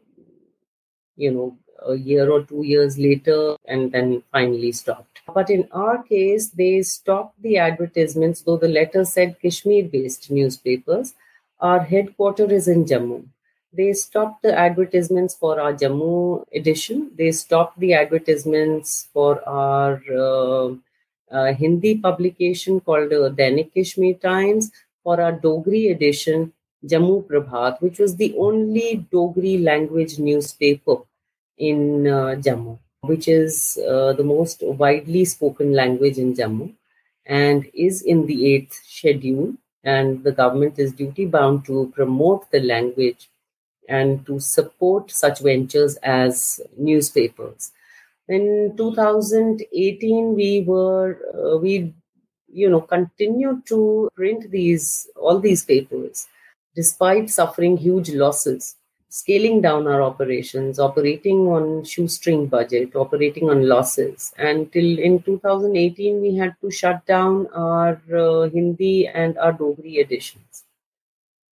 you 1.17 1.31
know, 1.31 1.57
a 1.87 1.95
year 1.95 2.31
or 2.31 2.43
two 2.43 2.62
years 2.64 2.99
later, 2.99 3.57
and 3.67 3.93
then 3.93 4.23
finally 4.33 4.73
stopped. 4.73 5.21
But 5.33 5.50
in 5.50 5.69
our 5.73 6.02
case, 6.02 6.49
they 6.50 6.83
stopped 6.83 7.40
the 7.40 7.59
advertisements, 7.59 8.43
though 8.43 8.57
the 8.57 8.69
letter 8.69 9.05
said 9.05 9.37
Kashmir 9.40 9.85
based 9.85 10.31
newspapers. 10.31 11.14
Our 11.61 11.81
headquarters 11.81 12.52
is 12.52 12.69
in 12.69 12.85
Jammu. 12.85 13.25
They 13.73 13.93
stopped 13.93 14.43
the 14.43 14.59
advertisements 14.59 15.35
for 15.35 15.61
our 15.61 15.73
Jammu 15.73 16.45
edition. 16.52 17.11
They 17.17 17.31
stopped 17.33 17.78
the 17.78 17.95
advertisements 17.95 19.09
for 19.12 19.47
our 19.49 20.00
uh, 20.12 20.75
uh, 21.31 21.53
Hindi 21.53 21.99
publication 21.99 22.81
called 22.81 23.13
uh, 23.13 23.31
Dainik 23.31 23.75
Kashmir 23.75 24.15
Times, 24.15 24.71
for 25.03 25.21
our 25.21 25.33
Dogri 25.33 25.91
edition, 25.91 26.53
Jammu 26.85 27.27
Prabhat, 27.27 27.81
which 27.81 27.99
was 27.99 28.17
the 28.17 28.35
only 28.39 29.07
Dogri 29.13 29.63
language 29.63 30.19
newspaper 30.19 30.97
in 31.57 32.07
uh, 32.07 32.37
Jammu, 32.47 32.79
which 33.01 33.27
is 33.27 33.79
uh, 33.89 34.13
the 34.13 34.25
most 34.25 34.63
widely 34.63 35.25
spoken 35.25 35.73
language 35.73 36.19
in 36.19 36.35
Jammu 36.35 36.75
and 37.27 37.69
is 37.75 38.03
in 38.03 38.27
the 38.27 38.53
eighth 38.53 38.81
schedule. 38.87 39.55
And 39.83 40.23
the 40.25 40.33
government 40.33 40.79
is 40.79 40.93
duty 40.93 41.25
bound 41.25 41.64
to 41.67 41.91
promote 41.95 42.51
the 42.51 42.61
language 42.61 43.31
and 43.88 44.27
to 44.27 44.38
support 44.38 45.11
such 45.11 45.41
ventures 45.41 45.97
as 46.03 46.61
newspapers. 46.77 47.73
In 48.29 48.75
2018, 48.77 50.35
we 50.35 50.64
were 50.67 51.19
uh, 51.35 51.59
we 51.59 51.95
you 52.53 52.69
know 52.69 52.81
continued 52.81 53.67
to 53.67 54.11
print 54.14 54.51
these 54.51 55.09
all 55.17 55.38
these 55.38 55.64
papers 55.64 56.27
despite 56.75 57.31
suffering 57.31 57.77
huge 57.77 58.11
losses 58.11 58.77
scaling 59.09 59.61
down 59.61 59.87
our 59.87 60.03
operations, 60.03 60.79
operating 60.79 61.41
on 61.49 61.85
shoestring 61.85 62.47
budget, 62.47 62.95
operating 62.95 63.49
on 63.49 63.67
losses. 63.67 64.33
Until 64.37 64.99
in 64.99 65.23
2018, 65.23 66.21
we 66.21 66.37
had 66.37 66.55
to 66.61 66.71
shut 66.71 67.05
down 67.07 67.47
our 67.55 68.01
uh, 68.14 68.49
Hindi 68.51 69.09
and 69.09 69.38
our 69.38 69.53
Dogri 69.53 69.99
editions. 69.99 70.64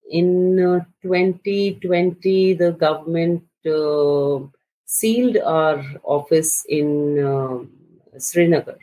In 0.10 0.60
uh, 0.60 0.86
2020, 1.02 2.54
the 2.54 2.72
government 2.74 3.44
uh, 3.66 4.40
sealed 4.86 5.38
our 5.38 5.84
office 6.04 6.66
in 6.70 7.20
uh, 7.24 7.60
Srinagar. 8.18 8.78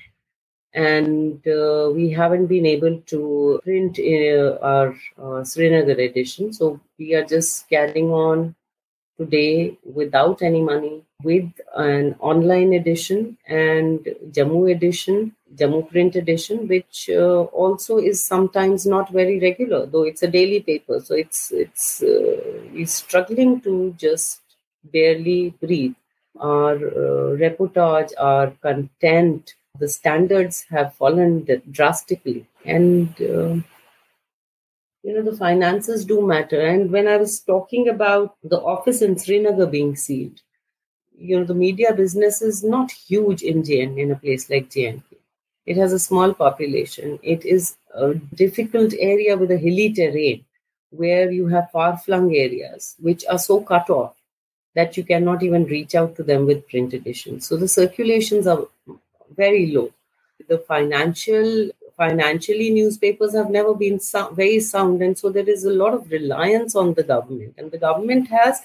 And 0.74 1.46
uh, 1.46 1.90
we 1.94 2.10
haven't 2.10 2.46
been 2.46 2.64
able 2.66 3.00
to 3.06 3.60
print 3.62 3.98
uh, 3.98 4.58
our 4.62 5.44
Srinagar 5.44 5.98
edition. 6.00 6.52
So 6.52 6.80
we 6.98 7.14
are 7.14 7.24
just 7.24 7.68
carrying 7.68 8.10
on 8.10 8.54
today 9.18 9.76
without 9.84 10.42
any 10.42 10.62
money 10.62 11.04
with 11.22 11.50
an 11.76 12.16
online 12.18 12.72
edition 12.72 13.36
and 13.46 14.00
Jammu 14.32 14.74
edition, 14.74 15.34
Jammu 15.54 15.88
print 15.90 16.16
edition, 16.16 16.66
which 16.66 17.10
uh, 17.12 17.42
also 17.64 17.98
is 17.98 18.24
sometimes 18.24 18.86
not 18.86 19.12
very 19.12 19.38
regular, 19.38 19.86
though 19.86 20.02
it's 20.02 20.22
a 20.22 20.28
daily 20.28 20.60
paper. 20.60 21.00
So 21.00 21.14
it's 21.14 21.52
it's 21.52 22.02
uh, 22.02 22.84
struggling 22.86 23.60
to 23.62 23.94
just 23.96 24.41
barely 24.84 25.50
breathe. 25.60 25.94
Our 26.40 26.76
uh, 26.76 27.36
reportage, 27.36 28.12
our 28.18 28.50
content, 28.62 29.54
the 29.78 29.88
standards 29.88 30.64
have 30.70 30.94
fallen 30.94 31.46
drastically, 31.70 32.46
and 32.64 33.08
uh, 33.20 33.56
you 35.02 35.14
know 35.14 35.22
the 35.22 35.36
finances 35.36 36.06
do 36.06 36.26
matter. 36.26 36.60
And 36.60 36.90
when 36.90 37.06
i 37.06 37.18
was 37.18 37.40
talking 37.40 37.88
about 37.88 38.34
the 38.42 38.60
office 38.60 39.02
in 39.02 39.18
srinagar 39.18 39.66
being 39.66 39.94
sealed 39.94 40.40
you 41.18 41.38
know 41.38 41.44
the 41.44 41.54
media 41.54 41.94
business 41.94 42.42
is 42.42 42.62
not 42.64 42.90
huge 42.90 43.42
in 43.42 43.62
jn 43.62 43.98
in 43.98 44.10
a 44.10 44.16
place 44.16 44.48
like 44.50 44.70
J&K 44.70 45.16
it 45.64 45.76
has 45.76 45.92
a 45.92 45.98
small 45.98 46.34
population. 46.34 47.20
It 47.22 47.44
is 47.44 47.76
a 47.94 48.14
difficult 48.14 48.94
area 48.98 49.36
with 49.36 49.52
a 49.52 49.56
hilly 49.56 49.92
terrain 49.92 50.44
where 50.90 51.30
you 51.30 51.46
have 51.46 51.70
far-flung 51.70 52.34
areas 52.34 52.96
which 52.98 53.24
are 53.30 53.38
so 53.38 53.60
cut 53.60 53.88
off 53.88 54.16
that 54.74 54.96
you 54.96 55.04
cannot 55.04 55.42
even 55.42 55.64
reach 55.66 55.94
out 55.94 56.14
to 56.16 56.22
them 56.22 56.46
with 56.46 56.68
print 56.68 56.94
editions 56.94 57.46
so 57.46 57.56
the 57.56 57.68
circulations 57.68 58.46
are 58.46 58.66
very 59.37 59.66
low. 59.72 59.92
The 60.48 60.58
financial 60.58 61.70
financially 61.96 62.70
newspapers 62.70 63.35
have 63.35 63.50
never 63.50 63.74
been 63.74 64.00
so- 64.00 64.30
very 64.30 64.61
sound 64.61 65.02
and 65.02 65.16
so 65.16 65.30
there 65.30 65.48
is 65.48 65.64
a 65.64 65.70
lot 65.70 65.94
of 65.94 66.11
reliance 66.11 66.74
on 66.74 66.94
the 66.94 67.02
government. 67.02 67.54
And 67.58 67.70
the 67.70 67.78
government 67.78 68.28
has 68.28 68.61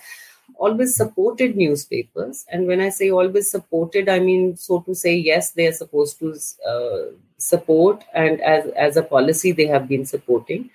always 0.55 0.95
supported 0.95 1.55
newspapers. 1.55 2.45
And 2.51 2.67
when 2.67 2.81
i 2.81 2.89
say 2.89 3.11
always 3.11 3.51
supported 3.51 4.09
i 4.09 4.19
mean 4.19 4.55
so 4.55 4.79
to 4.81 4.95
say 4.95 5.15
yes 5.15 5.51
they 5.51 5.67
are 5.67 5.73
supposed 5.83 6.19
to 6.19 6.33
uh, 6.73 7.11
support 7.37 8.03
and 8.13 8.41
as 8.41 8.67
as 8.87 8.97
a 8.97 9.03
policy 9.03 9.51
they 9.51 9.67
have 9.67 9.87
been 9.87 10.05
supporting. 10.05 10.69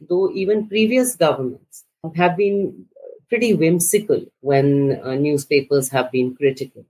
Though 0.00 0.30
even 0.32 0.68
previous 0.68 1.16
governments 1.16 1.84
have 2.14 2.36
been 2.36 2.86
pretty 3.28 3.54
whimsical 3.54 4.24
when 4.40 5.00
uh, 5.02 5.14
newspapers 5.14 5.88
have 5.90 6.10
been 6.12 6.34
critical 6.34 6.84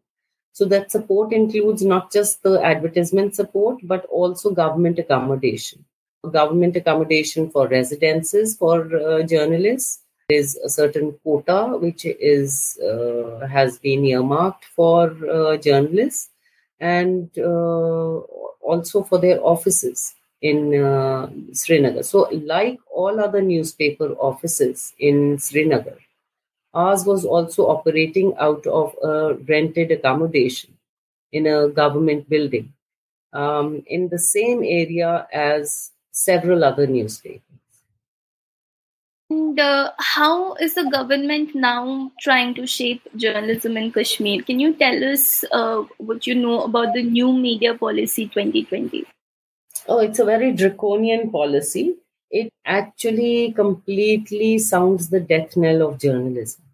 so 0.57 0.65
that 0.65 0.91
support 0.91 1.35
includes 1.35 1.83
not 1.83 2.11
just 2.11 2.43
the 2.43 2.59
advertisement 2.65 3.35
support, 3.37 3.77
but 3.83 4.07
also 4.07 4.53
government 4.55 4.99
accommodation. 4.99 5.85
Government 6.33 6.75
accommodation 6.75 7.51
for 7.51 7.69
residences 7.69 8.57
for 8.57 8.77
uh, 8.97 9.23
journalists. 9.23 10.01
Is 10.31 10.57
a 10.57 10.71
certain 10.71 11.13
quota 11.23 11.77
which 11.79 12.05
is 12.07 12.79
uh, 12.79 13.47
has 13.47 13.79
been 13.79 14.05
earmarked 14.07 14.65
for 14.65 15.15
uh, 15.31 15.57
journalists 15.59 16.31
and 16.81 17.31
uh, 17.39 18.17
also 18.71 19.05
for 19.05 19.19
their 19.19 19.39
offices 19.45 20.15
in 20.41 20.75
uh, 20.75 21.31
Srinagar. 21.53 22.03
So, 22.03 22.29
like 22.33 22.79
all 22.91 23.21
other 23.21 23.43
newspaper 23.43 24.15
offices 24.15 24.95
in 24.99 25.39
Srinagar, 25.39 25.99
Ours 26.77 27.07
was 27.07 27.25
also 27.25 27.69
operating 27.69 28.35
out 28.39 28.67
of 28.67 28.95
a 29.03 29.35
rented 29.49 29.91
accommodation 29.91 30.77
in 31.33 31.47
a 31.47 31.69
government 31.69 32.29
building 32.29 32.75
um, 33.33 33.83
in 33.87 34.09
the 34.11 34.19
same 34.19 34.63
area 34.63 35.27
as 35.33 35.93
several 36.13 36.65
other 36.65 36.87
newspapers. 36.87 37.41
And 39.31 39.59
uh, 39.59 39.93
how 39.99 40.55
is 40.57 40.75
the 40.75 40.85
government 40.85 41.55
now 41.55 42.13
trying 42.21 42.55
to 42.57 42.67
shape 42.67 43.09
journalism 43.17 43.79
in 43.79 43.91
Kashmir? 43.91 44.43
Can 44.43 44.61
you 44.61 44.75
tell 44.75 45.03
us 45.13 45.45
uh, 45.51 45.83
what 45.97 46.27
you 46.27 46.35
know 46.35 46.63
about 46.63 46.93
the 46.93 47.03
new 47.03 47.33
media 47.33 47.75
policy 47.75 48.29
2020? 48.29 49.05
Oh, 49.89 49.99
it's 50.01 50.19
a 50.19 50.27
very 50.27 50.53
draconian 50.53 51.31
policy. 51.31 51.97
It 52.31 52.53
actually 52.67 53.53
completely 53.53 54.59
sounds 54.59 55.09
the 55.09 55.21
death 55.21 55.57
knell 55.57 55.89
of 55.89 55.99
journalism. 55.99 56.66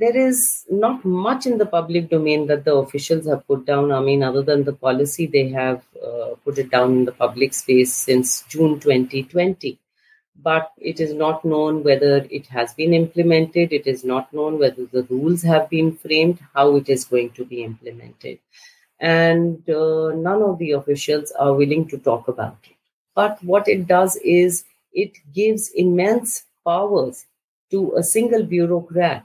There 0.00 0.16
is 0.16 0.64
not 0.70 1.04
much 1.04 1.44
in 1.44 1.58
the 1.58 1.66
public 1.66 2.08
domain 2.08 2.46
that 2.46 2.64
the 2.64 2.74
officials 2.74 3.26
have 3.26 3.46
put 3.46 3.66
down. 3.66 3.92
I 3.92 4.00
mean, 4.00 4.22
other 4.22 4.42
than 4.42 4.64
the 4.64 4.72
policy, 4.72 5.26
they 5.26 5.48
have 5.50 5.82
uh, 6.02 6.30
put 6.44 6.56
it 6.58 6.70
down 6.70 6.92
in 6.92 7.04
the 7.04 7.12
public 7.12 7.52
space 7.52 7.92
since 7.92 8.42
June 8.48 8.80
2020 8.80 9.78
but 10.42 10.72
it 10.78 11.00
is 11.00 11.14
not 11.14 11.44
known 11.44 11.84
whether 11.84 12.26
it 12.30 12.46
has 12.46 12.74
been 12.74 12.94
implemented. 12.94 13.72
It 13.72 13.86
is 13.86 14.04
not 14.04 14.32
known 14.32 14.58
whether 14.58 14.86
the 14.86 15.04
rules 15.04 15.42
have 15.42 15.68
been 15.70 15.96
framed, 15.96 16.40
how 16.54 16.76
it 16.76 16.88
is 16.88 17.04
going 17.04 17.30
to 17.32 17.44
be 17.44 17.62
implemented. 17.62 18.38
And 18.98 19.68
uh, 19.68 20.12
none 20.14 20.42
of 20.42 20.58
the 20.58 20.72
officials 20.72 21.32
are 21.32 21.54
willing 21.54 21.88
to 21.88 21.98
talk 21.98 22.28
about 22.28 22.58
it. 22.64 22.76
But 23.14 23.42
what 23.44 23.68
it 23.68 23.86
does 23.86 24.16
is 24.16 24.64
it 24.92 25.12
gives 25.34 25.70
immense 25.70 26.44
powers 26.64 27.26
to 27.70 27.94
a 27.96 28.02
single 28.02 28.44
bureaucrat 28.44 29.24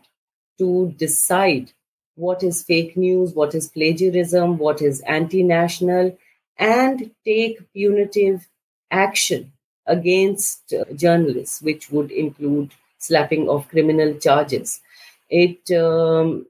to 0.58 0.94
decide 0.98 1.72
what 2.16 2.44
is 2.44 2.64
fake 2.64 2.98
news, 2.98 3.34
what 3.34 3.54
is 3.54 3.68
plagiarism, 3.68 4.58
what 4.58 4.82
is 4.82 5.02
anti 5.02 5.44
national, 5.44 6.18
and 6.58 7.12
take 7.24 7.72
punitive 7.74 8.48
action 8.92 9.52
against 9.86 10.74
uh, 10.74 10.84
journalists, 10.96 11.62
which 11.62 11.92
would 11.92 12.12
include 12.12 12.72
slapping 12.98 13.48
of 13.50 13.68
criminal 13.70 14.16
charges. 14.16 14.82
It 15.30 15.70
um, 15.72 16.48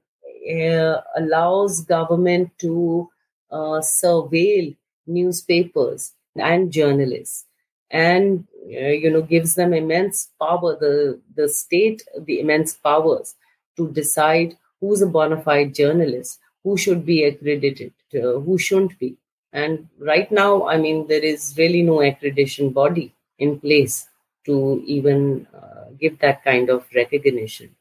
uh, 0.50 1.00
allows 1.16 1.82
government 1.82 2.50
to 2.60 3.10
uh, 3.50 3.80
surveil 3.80 4.76
newspapers 5.06 6.12
and 6.36 6.70
journalists 6.72 7.44
and 7.90 8.46
uh, 8.66 8.94
you 9.02 9.10
know 9.10 9.22
gives 9.22 9.54
them 9.54 9.72
immense 9.72 10.28
power 10.38 10.76
the 10.78 11.18
the 11.34 11.48
state 11.48 12.02
the 12.26 12.40
immense 12.40 12.74
powers 12.74 13.34
to 13.78 13.88
decide 14.00 14.56
who's 14.80 15.02
a 15.02 15.12
bona 15.16 15.40
fide 15.46 15.74
journalist 15.80 16.40
who 16.64 16.76
should 16.76 17.06
be 17.06 17.18
accredited 17.24 17.92
uh, 18.14 18.34
who 18.46 18.58
shouldn't 18.58 18.98
be 18.98 19.10
and 19.52 19.88
right 20.12 20.30
now 20.42 20.52
i 20.74 20.76
mean 20.84 21.06
there 21.08 21.26
is 21.32 21.54
really 21.62 21.82
no 21.82 21.98
accreditation 22.10 22.72
body 22.82 23.08
in 23.38 23.58
place 23.58 24.08
to 24.48 24.82
even 24.86 25.46
uh, 25.54 25.84
give 26.00 26.18
that 26.20 26.42
kind 26.42 26.70
of 26.70 26.86
recognition. 26.94 27.74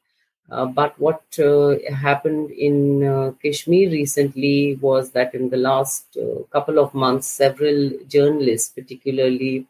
Uh, 0.50 0.66
but 0.66 0.98
what 1.00 1.24
uh, 1.40 1.76
happened 1.94 2.52
in 2.52 3.04
uh, 3.04 3.32
Kashmir 3.42 3.90
recently 3.90 4.76
was 4.76 5.12
that 5.12 5.34
in 5.34 5.50
the 5.50 5.58
last 5.58 6.18
uh, 6.18 6.44
couple 6.52 6.80
of 6.80 6.94
months, 6.94 7.28
several 7.28 7.92
journalists, 8.08 8.70
particularly 8.70 9.66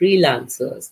freelancers, 0.00 0.90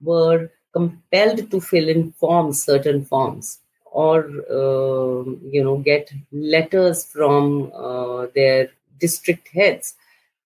were 0.00 0.50
compelled 0.72 1.50
to 1.50 1.60
fill 1.60 1.88
in 1.88 2.12
forms, 2.12 2.62
certain 2.62 3.04
forms, 3.04 3.58
or 3.90 4.24
um, 4.50 5.40
you 5.50 5.62
know, 5.62 5.78
get 5.78 6.10
letters 6.32 7.04
from 7.04 7.72
uh, 7.74 8.26
their 8.34 8.70
district 8.98 9.48
heads 9.48 9.94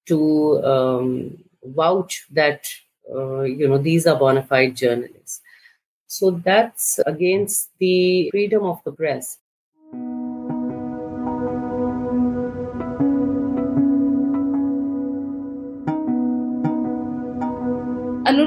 to 0.06 0.62
um, 0.64 1.38
vouch 1.64 2.26
that 2.30 2.66
uh, 3.14 3.42
you 3.42 3.68
know, 3.68 3.78
these 3.78 4.06
are 4.06 4.18
bona 4.18 4.42
fide 4.42 4.76
journalists. 4.76 5.40
So 6.06 6.30
that's 6.30 7.00
against 7.06 7.70
the 7.78 8.30
freedom 8.30 8.64
of 8.64 8.82
the 8.84 8.92
press. 8.92 9.38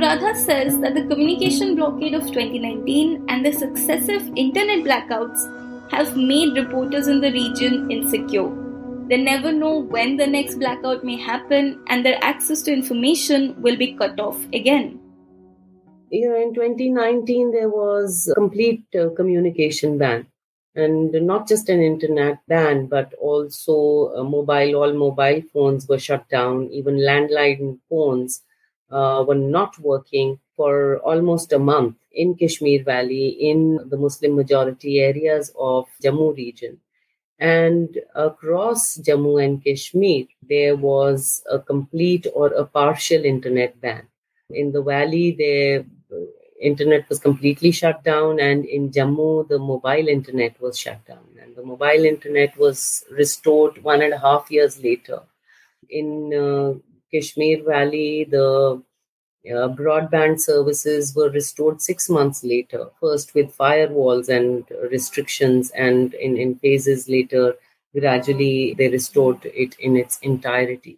Anuradha 0.07 0.37
says 0.37 0.79
that 0.79 0.95
the 0.95 1.05
communication 1.05 1.75
blockade 1.75 2.13
of 2.13 2.27
2019 2.27 3.25
and 3.27 3.45
the 3.45 3.51
successive 3.51 4.25
internet 4.37 4.85
blackouts 4.85 5.91
have 5.91 6.15
made 6.15 6.55
reporters 6.55 7.09
in 7.09 7.19
the 7.19 7.29
region 7.33 7.91
insecure. 7.91 8.49
They 9.09 9.17
never 9.17 9.51
know 9.51 9.79
when 9.79 10.15
the 10.15 10.25
next 10.25 10.59
blackout 10.59 11.03
may 11.03 11.17
happen, 11.17 11.83
and 11.89 12.05
their 12.05 12.17
access 12.23 12.61
to 12.61 12.71
information 12.71 13.61
will 13.61 13.75
be 13.75 13.95
cut 13.95 14.17
off 14.17 14.41
again. 14.53 14.97
You 16.09 16.29
know, 16.29 16.41
in 16.41 16.53
2019, 16.53 17.51
there 17.51 17.69
was 17.69 18.29
a 18.31 18.35
complete 18.35 18.85
uh, 18.97 19.09
communication 19.09 19.97
ban, 19.97 20.25
and 20.73 21.11
not 21.27 21.49
just 21.49 21.67
an 21.67 21.81
internet 21.81 22.39
ban, 22.47 22.85
but 22.85 23.13
also 23.15 24.13
uh, 24.15 24.23
mobile. 24.23 24.75
All 24.75 24.93
mobile 24.93 25.41
phones 25.51 25.85
were 25.89 25.99
shut 25.99 26.29
down. 26.29 26.69
Even 26.71 26.95
landline 26.95 27.79
phones 27.89 28.43
uh, 28.91 29.23
were 29.27 29.35
not 29.35 29.77
working 29.79 30.39
for 30.55 30.97
almost 30.99 31.53
a 31.53 31.59
month 31.59 31.95
in 32.11 32.35
Kashmir 32.35 32.83
Valley, 32.83 33.27
in 33.29 33.79
the 33.89 33.97
Muslim 33.97 34.35
majority 34.35 34.99
areas 34.99 35.53
of 35.59 35.85
Jammu 36.03 36.35
region. 36.35 36.79
And 37.39 37.99
across 38.15 38.97
Jammu 38.97 39.43
and 39.43 39.63
Kashmir, 39.63 40.25
there 40.41 40.75
was 40.75 41.43
a 41.49 41.59
complete 41.59 42.27
or 42.33 42.47
a 42.47 42.65
partial 42.65 43.23
internet 43.25 43.79
ban. 43.79 44.07
In 44.49 44.71
the 44.71 44.81
valley, 44.81 45.31
the 45.37 45.85
internet 46.59 47.07
was 47.09 47.19
completely 47.19 47.71
shut 47.71 48.03
down, 48.03 48.39
and 48.39 48.65
in 48.65 48.89
Jammu, 48.89 49.47
the 49.47 49.59
mobile 49.59 50.07
internet 50.07 50.59
was 50.59 50.77
shut 50.79 51.05
down. 51.05 51.25
And 51.41 51.55
the 51.55 51.63
mobile 51.63 52.05
internet 52.05 52.57
was 52.57 53.03
restored 53.11 53.83
one 53.83 54.01
and 54.01 54.13
a 54.13 54.19
half 54.19 54.49
years 54.49 54.81
later. 54.83 55.21
In 55.89 56.33
uh, 56.33 56.73
Kashmir 57.11 57.63
Valley, 57.63 58.25
the 58.29 58.81
uh, 59.49 59.67
broadband 59.69 60.39
services 60.39 61.15
were 61.15 61.29
restored 61.29 61.81
six 61.81 62.09
months 62.09 62.43
later, 62.43 62.87
first 62.99 63.33
with 63.33 63.55
firewalls 63.57 64.29
and 64.29 64.65
restrictions, 64.91 65.71
and 65.71 66.13
in, 66.15 66.37
in 66.37 66.55
phases 66.55 67.07
later, 67.07 67.55
gradually 67.97 68.73
they 68.77 68.89
restored 68.89 69.45
it 69.45 69.75
in 69.79 69.95
its 69.95 70.19
entirety. 70.19 70.97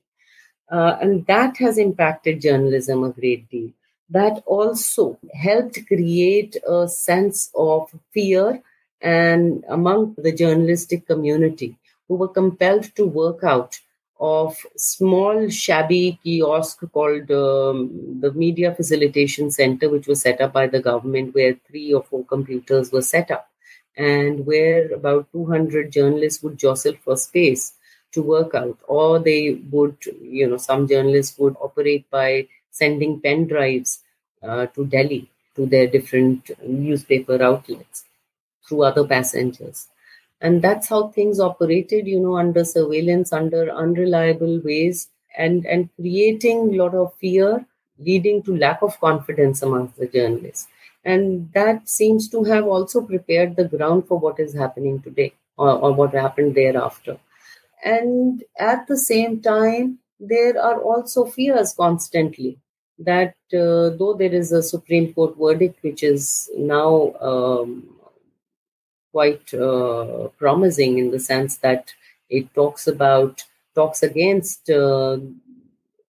Uh, 0.72 0.98
and 1.02 1.26
that 1.28 1.58
has 1.58 1.78
impacted 1.78 2.41
journalism 2.41 3.04
a 3.04 3.10
great 3.10 3.50
deal. 3.50 3.72
That 4.10 4.43
also 4.45 5.19
helped 5.34 5.86
create 5.88 6.58
a 6.67 6.88
sense 6.88 7.52
of 7.56 7.91
fear 8.13 8.62
and 9.02 9.63
among 9.69 10.15
the 10.17 10.32
journalistic 10.32 11.06
community 11.06 11.78
who 12.08 12.15
were 12.15 12.28
compelled 12.28 12.95
to 12.95 13.06
work 13.06 13.43
out 13.43 13.80
of 14.19 14.58
small 14.75 15.49
shabby 15.49 16.19
kiosk 16.23 16.82
called 16.91 17.32
um, 17.32 18.19
the 18.19 18.32
media 18.34 18.73
facilitation 18.75 19.49
center 19.49 19.89
which 19.89 20.08
was 20.08 20.21
set 20.21 20.41
up 20.41 20.51
by 20.53 20.67
the 20.67 20.82
government 20.82 21.34
where 21.34 21.55
three 21.67 21.93
or 21.93 22.03
four 22.03 22.25
computers 22.25 22.91
were 22.91 23.01
set 23.01 23.32
up 23.32 23.49
and 23.95 24.45
where 24.45 24.91
about 24.93 25.32
200 25.32 25.91
journalists 25.91 26.43
would 26.43 26.58
jostle 26.58 26.95
for 27.03 27.15
space 27.17 27.73
to 28.12 28.21
work 28.21 28.55
out. 28.55 28.77
Or 28.88 29.19
they 29.19 29.62
would 29.71 29.97
you 30.21 30.47
know 30.47 30.58
some 30.58 30.88
journalists 30.88 31.38
would 31.39 31.55
operate 31.60 32.10
by 32.10 32.47
sending 32.71 33.21
pen 33.21 33.47
drives 33.47 34.03
uh, 34.43 34.65
to 34.67 34.86
delhi 34.86 35.29
to 35.55 35.65
their 35.65 35.88
different 35.88 36.51
newspaper 36.65 37.41
outlets 37.41 38.05
through 38.67 38.84
other 38.84 39.05
passengers 39.05 39.88
and 40.41 40.62
that's 40.62 40.88
how 40.88 41.08
things 41.10 41.39
operated 41.39 42.08
you 42.08 42.19
know 42.19 42.38
under 42.38 42.63
surveillance 42.63 43.34
under 43.34 43.69
unreliable 43.71 44.60
ways 44.63 45.10
and 45.38 45.65
and 45.65 45.89
creating 45.95 46.60
a 46.60 46.84
lot 46.84 46.95
of 46.95 47.13
fear 47.15 47.65
leading 47.99 48.41
to 48.43 48.58
lack 48.58 48.82
of 48.82 48.99
confidence 48.99 49.62
amongst 49.62 49.97
the 49.97 50.08
journalists. 50.08 50.67
And 51.04 51.52
that 51.54 51.88
seems 51.89 52.30
to 52.30 52.43
have 52.45 52.65
also 52.65 53.02
prepared 53.02 53.56
the 53.56 53.65
ground 53.65 54.08
for 54.08 54.19
what 54.19 54.39
is 54.39 54.54
happening 54.54 55.02
today 55.02 55.34
or, 55.58 55.71
or 55.71 55.93
what 55.93 56.13
happened 56.13 56.56
thereafter. 56.56 57.17
And 57.84 58.43
at 58.58 58.88
the 58.88 58.97
same 58.97 59.41
time 59.41 59.99
there 60.19 60.62
are 60.62 60.82
also 60.82 61.25
fears 61.25 61.73
constantly 61.73 62.58
that 62.99 63.36
uh, 63.54 63.95
though 63.97 64.15
there 64.17 64.34
is 64.34 64.52
a 64.52 64.62
supreme 64.62 65.13
court 65.13 65.36
verdict 65.39 65.82
which 65.82 66.04
is 66.04 66.49
now 66.58 67.13
um, 67.21 67.88
quite 69.12 69.54
uh, 69.54 70.28
promising 70.38 70.98
in 70.98 71.12
the 71.12 71.19
sense 71.19 71.58
that 71.58 71.93
it 72.30 72.54
talks 72.54 72.88
about 72.88 73.43
talks 73.76 74.04
against 74.04 74.69
uh, 74.69 75.17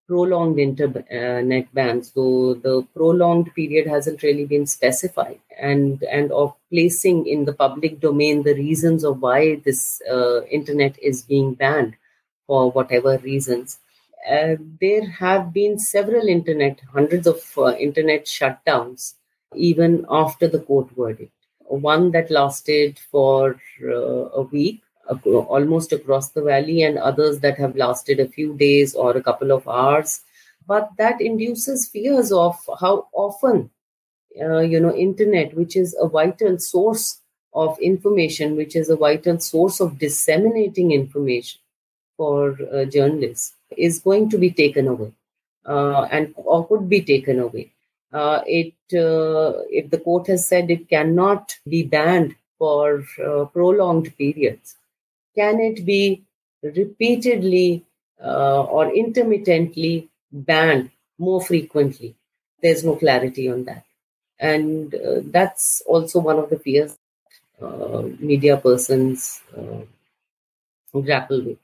prolonged 0.07 0.59
internet 0.59 1.65
uh, 1.65 1.67
bans, 1.73 2.11
though 2.11 2.53
the 2.53 2.85
prolonged 2.93 3.53
period 3.55 3.87
hasn't 3.87 4.23
really 4.23 4.45
been 4.45 4.67
specified, 4.67 5.39
and 5.57 6.03
and 6.03 6.31
of 6.31 6.53
placing 6.69 7.25
in 7.27 7.45
the 7.45 7.53
public 7.53 7.99
domain 8.01 8.43
the 8.43 8.55
reasons 8.55 9.05
of 9.05 9.21
why 9.21 9.55
this 9.63 10.01
uh, 10.11 10.43
internet 10.45 10.99
is 11.01 11.21
being 11.21 11.53
banned 11.53 11.95
for 12.45 12.71
whatever 12.71 13.17
reasons. 13.19 13.79
Uh, 14.29 14.55
there 14.79 15.09
have 15.09 15.53
been 15.53 15.79
several 15.79 16.27
internet, 16.27 16.79
hundreds 16.93 17.25
of 17.25 17.41
uh, 17.57 17.73
internet 17.77 18.25
shutdowns 18.25 19.13
even 19.55 20.05
after 20.09 20.47
the 20.47 20.59
court 20.59 20.89
verdict. 20.91 21.31
One 21.71 22.11
that 22.11 22.29
lasted 22.29 22.99
for 23.11 23.59
uh, 23.83 24.29
a 24.41 24.41
week, 24.41 24.81
almost 25.23 25.93
across 25.93 26.29
the 26.31 26.41
valley, 26.41 26.83
and 26.83 26.97
others 26.97 27.39
that 27.39 27.57
have 27.57 27.75
lasted 27.75 28.19
a 28.19 28.27
few 28.27 28.55
days 28.55 28.93
or 28.95 29.15
a 29.15 29.23
couple 29.23 29.51
of 29.51 29.67
hours. 29.67 30.21
But 30.67 30.89
that 30.97 31.21
induces 31.21 31.87
fears 31.87 32.31
of 32.31 32.55
how 32.79 33.07
often, 33.13 33.69
uh, 34.39 34.59
you 34.59 34.79
know, 34.79 34.93
internet, 34.95 35.53
which 35.55 35.75
is 35.75 35.95
a 35.99 36.07
vital 36.07 36.57
source 36.59 37.19
of 37.53 37.79
information, 37.79 38.55
which 38.55 38.75
is 38.75 38.89
a 38.89 38.95
vital 38.95 39.39
source 39.39 39.79
of 39.79 39.97
disseminating 39.97 40.91
information 40.91 41.59
for 42.17 42.57
uh, 42.73 42.85
journalists, 42.85 43.55
is 43.77 43.99
going 43.99 44.29
to 44.29 44.37
be 44.37 44.51
taken 44.51 44.87
away 44.87 45.11
uh, 45.65 46.03
and 46.03 46.33
or 46.35 46.67
could 46.67 46.87
be 46.89 47.01
taken 47.01 47.39
away. 47.39 47.71
Uh, 48.13 48.41
it 48.45 48.73
if 48.93 49.89
the 49.89 49.99
court 49.99 50.27
has 50.27 50.47
said 50.47 50.69
it 50.69 50.89
cannot 50.89 51.55
be 51.67 51.83
banned 51.83 52.35
for 52.57 53.05
uh, 53.25 53.45
prolonged 53.45 54.15
periods, 54.17 54.75
can 55.35 55.59
it 55.59 55.85
be 55.85 56.23
repeatedly 56.61 57.85
uh, 58.23 58.63
or 58.63 58.93
intermittently 58.93 60.09
banned 60.31 60.91
more 61.17 61.41
frequently? 61.41 62.15
There's 62.61 62.83
no 62.83 62.95
clarity 62.95 63.49
on 63.49 63.63
that, 63.65 63.85
and 64.39 64.93
uh, 64.93 65.21
that's 65.23 65.81
also 65.87 66.19
one 66.19 66.37
of 66.37 66.49
the 66.49 66.59
fears 66.59 66.97
media 68.19 68.57
persons 68.57 69.41
grapple 70.99 71.43
with. 71.43 71.57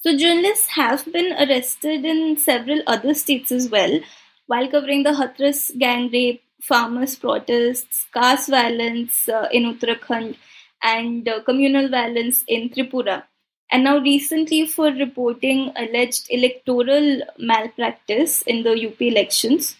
So, 0.00 0.16
journalists 0.16 0.68
have 0.68 1.10
been 1.12 1.32
arrested 1.32 2.04
in 2.04 2.36
several 2.36 2.82
other 2.86 3.12
states 3.14 3.50
as 3.50 3.68
well 3.68 4.00
while 4.46 4.68
covering 4.68 5.02
the 5.02 5.10
Hathras 5.10 5.76
gang 5.78 6.10
rape, 6.12 6.42
farmers' 6.60 7.16
protests, 7.16 8.06
caste 8.12 8.48
violence 8.50 9.28
uh, 9.28 9.48
in 9.52 9.64
Uttarakhand, 9.64 10.36
and 10.82 11.28
uh, 11.28 11.42
communal 11.42 11.88
violence 11.88 12.44
in 12.46 12.70
Tripura. 12.70 13.24
And 13.70 13.84
now, 13.84 13.98
recently, 13.98 14.66
for 14.66 14.86
reporting 14.86 15.72
alleged 15.76 16.28
electoral 16.30 17.22
malpractice 17.38 18.42
in 18.42 18.62
the 18.62 18.86
UP 18.86 19.00
elections. 19.02 19.76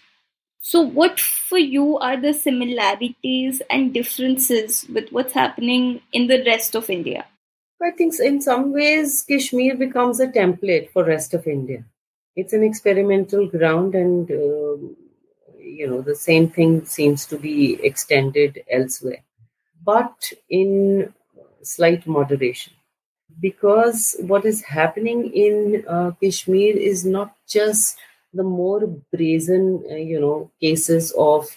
So, 0.61 0.81
what 0.81 1.21
for 1.21 1.59
you 1.59 1.97
are 1.99 2.21
the 2.21 2.35
similarities 2.35 3.63
and 3.71 3.95
differences 3.95 4.85
with 4.93 5.11
what's 5.11 5.33
happening 5.33 6.01
in 6.13 6.27
the 6.27 6.43
rest 6.45 6.75
of 6.75 6.91
India? 6.91 7.27
I 7.81 7.93
think 7.93 8.15
in 8.19 8.41
some 8.41 8.73
ways 8.73 9.23
Kashmir 9.23 9.77
becomes 9.77 10.19
a 10.19 10.27
template 10.27 10.91
for 10.91 11.05
rest 11.05 11.35
of 11.35 11.47
India. 11.47 11.85
It's 12.37 12.53
an 12.53 12.63
experimental 12.63 13.47
ground, 13.49 13.95
and 13.95 14.31
uh, 14.31 14.77
you 15.59 15.87
know 15.89 16.03
the 16.03 16.15
same 16.15 16.49
thing 16.49 16.85
seems 16.85 17.27
to 17.27 17.39
be 17.39 17.79
extended 17.83 18.63
elsewhere, 18.71 19.23
but 19.85 20.33
in 20.49 21.13
slight 21.63 22.07
moderation. 22.07 22.75
Because 23.41 24.17
what 24.21 24.45
is 24.47 24.63
happening 24.63 25.33
in 25.33 25.85
uh, 25.89 26.13
Kashmir 26.23 26.77
is 26.77 27.05
not 27.05 27.35
just 27.49 27.99
the 28.33 28.43
more 28.45 28.87
brazen, 29.13 29.83
uh, 29.91 29.95
you 29.97 30.21
know, 30.21 30.51
cases 30.61 31.13
of 31.19 31.49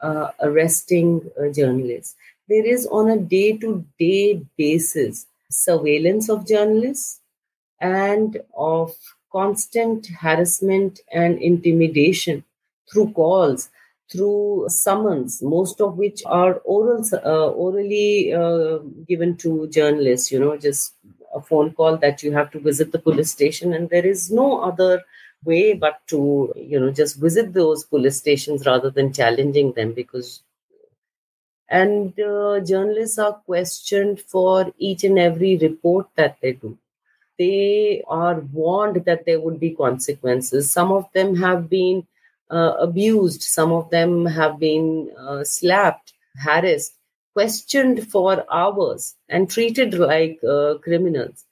uh, 0.00 0.30
arresting 0.40 1.30
uh, 1.40 1.52
journalists. 1.52 2.16
There 2.48 2.66
is 2.66 2.86
on 2.86 3.08
a 3.10 3.16
day-to-day 3.18 4.42
basis 4.58 5.26
surveillance 5.50 6.28
of 6.28 6.46
journalists 6.46 7.20
and 7.80 8.38
of 8.56 8.94
constant 9.32 10.06
harassment 10.24 11.00
and 11.12 11.38
intimidation 11.40 12.44
through 12.90 13.10
calls 13.12 13.68
through 14.10 14.66
summons 14.68 15.40
most 15.42 15.80
of 15.80 15.96
which 15.96 16.22
are 16.26 16.54
oral 16.76 17.02
uh, 17.12 17.48
orally 17.66 18.32
uh, 18.34 18.78
given 19.08 19.36
to 19.36 19.66
journalists 19.78 20.30
you 20.32 20.38
know 20.38 20.56
just 20.56 20.94
a 21.34 21.40
phone 21.40 21.72
call 21.72 21.96
that 21.96 22.22
you 22.22 22.32
have 22.32 22.50
to 22.50 22.60
visit 22.60 22.92
the 22.92 22.98
police 23.08 23.30
station 23.30 23.72
and 23.72 23.88
there 23.90 24.06
is 24.14 24.30
no 24.30 24.48
other 24.70 25.02
way 25.44 25.72
but 25.72 26.00
to 26.06 26.52
you 26.56 26.78
know 26.78 26.90
just 26.90 27.16
visit 27.26 27.52
those 27.54 27.84
police 27.84 28.16
stations 28.18 28.66
rather 28.66 28.90
than 28.90 29.12
challenging 29.12 29.72
them 29.72 29.92
because 29.92 30.42
and 31.68 32.18
uh, 32.20 32.60
journalists 32.60 33.18
are 33.18 33.32
questioned 33.32 34.20
for 34.20 34.72
each 34.78 35.02
and 35.02 35.18
every 35.18 35.56
report 35.56 36.06
that 36.14 36.36
they 36.40 36.52
do 36.52 36.78
they 37.42 38.02
are 38.06 38.40
warned 38.62 39.04
that 39.06 39.24
there 39.26 39.40
would 39.40 39.58
be 39.58 39.70
consequences. 39.84 40.70
Some 40.70 40.92
of 40.92 41.04
them 41.12 41.34
have 41.36 41.68
been 41.68 42.06
uh, 42.50 42.74
abused. 42.88 43.42
Some 43.42 43.72
of 43.72 43.90
them 43.90 44.26
have 44.26 44.58
been 44.58 45.10
uh, 45.18 45.42
slapped 45.44 46.12
harassed 46.36 46.94
questioned 47.32 47.98
for 48.12 48.44
hours 48.52 49.14
and 49.28 49.50
treated 49.50 49.94
like 49.94 50.38
uh, 50.44 50.74
criminals. 50.82 51.44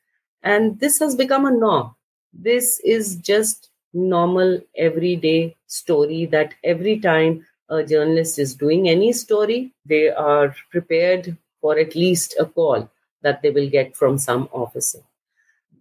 And 0.42 0.78
this 0.78 0.98
has 1.00 1.16
become 1.16 1.46
a 1.46 1.50
norm. 1.50 1.94
This 2.32 2.80
is 2.84 3.16
just 3.16 3.70
normal 3.92 4.60
everyday 4.76 5.56
story 5.66 6.26
that 6.26 6.54
every 6.62 6.98
time 7.00 7.46
a 7.68 7.82
journalist 7.82 8.38
is 8.38 8.54
doing 8.54 8.88
any 8.88 9.12
story, 9.12 9.72
they 9.84 10.10
are 10.10 10.54
prepared 10.70 11.36
for 11.60 11.78
at 11.78 11.94
least 11.94 12.36
a 12.38 12.46
call 12.46 12.90
that 13.22 13.42
they 13.42 13.50
will 13.50 13.68
get 13.68 13.96
from 13.96 14.18
some 14.18 14.48
officer. 14.52 15.00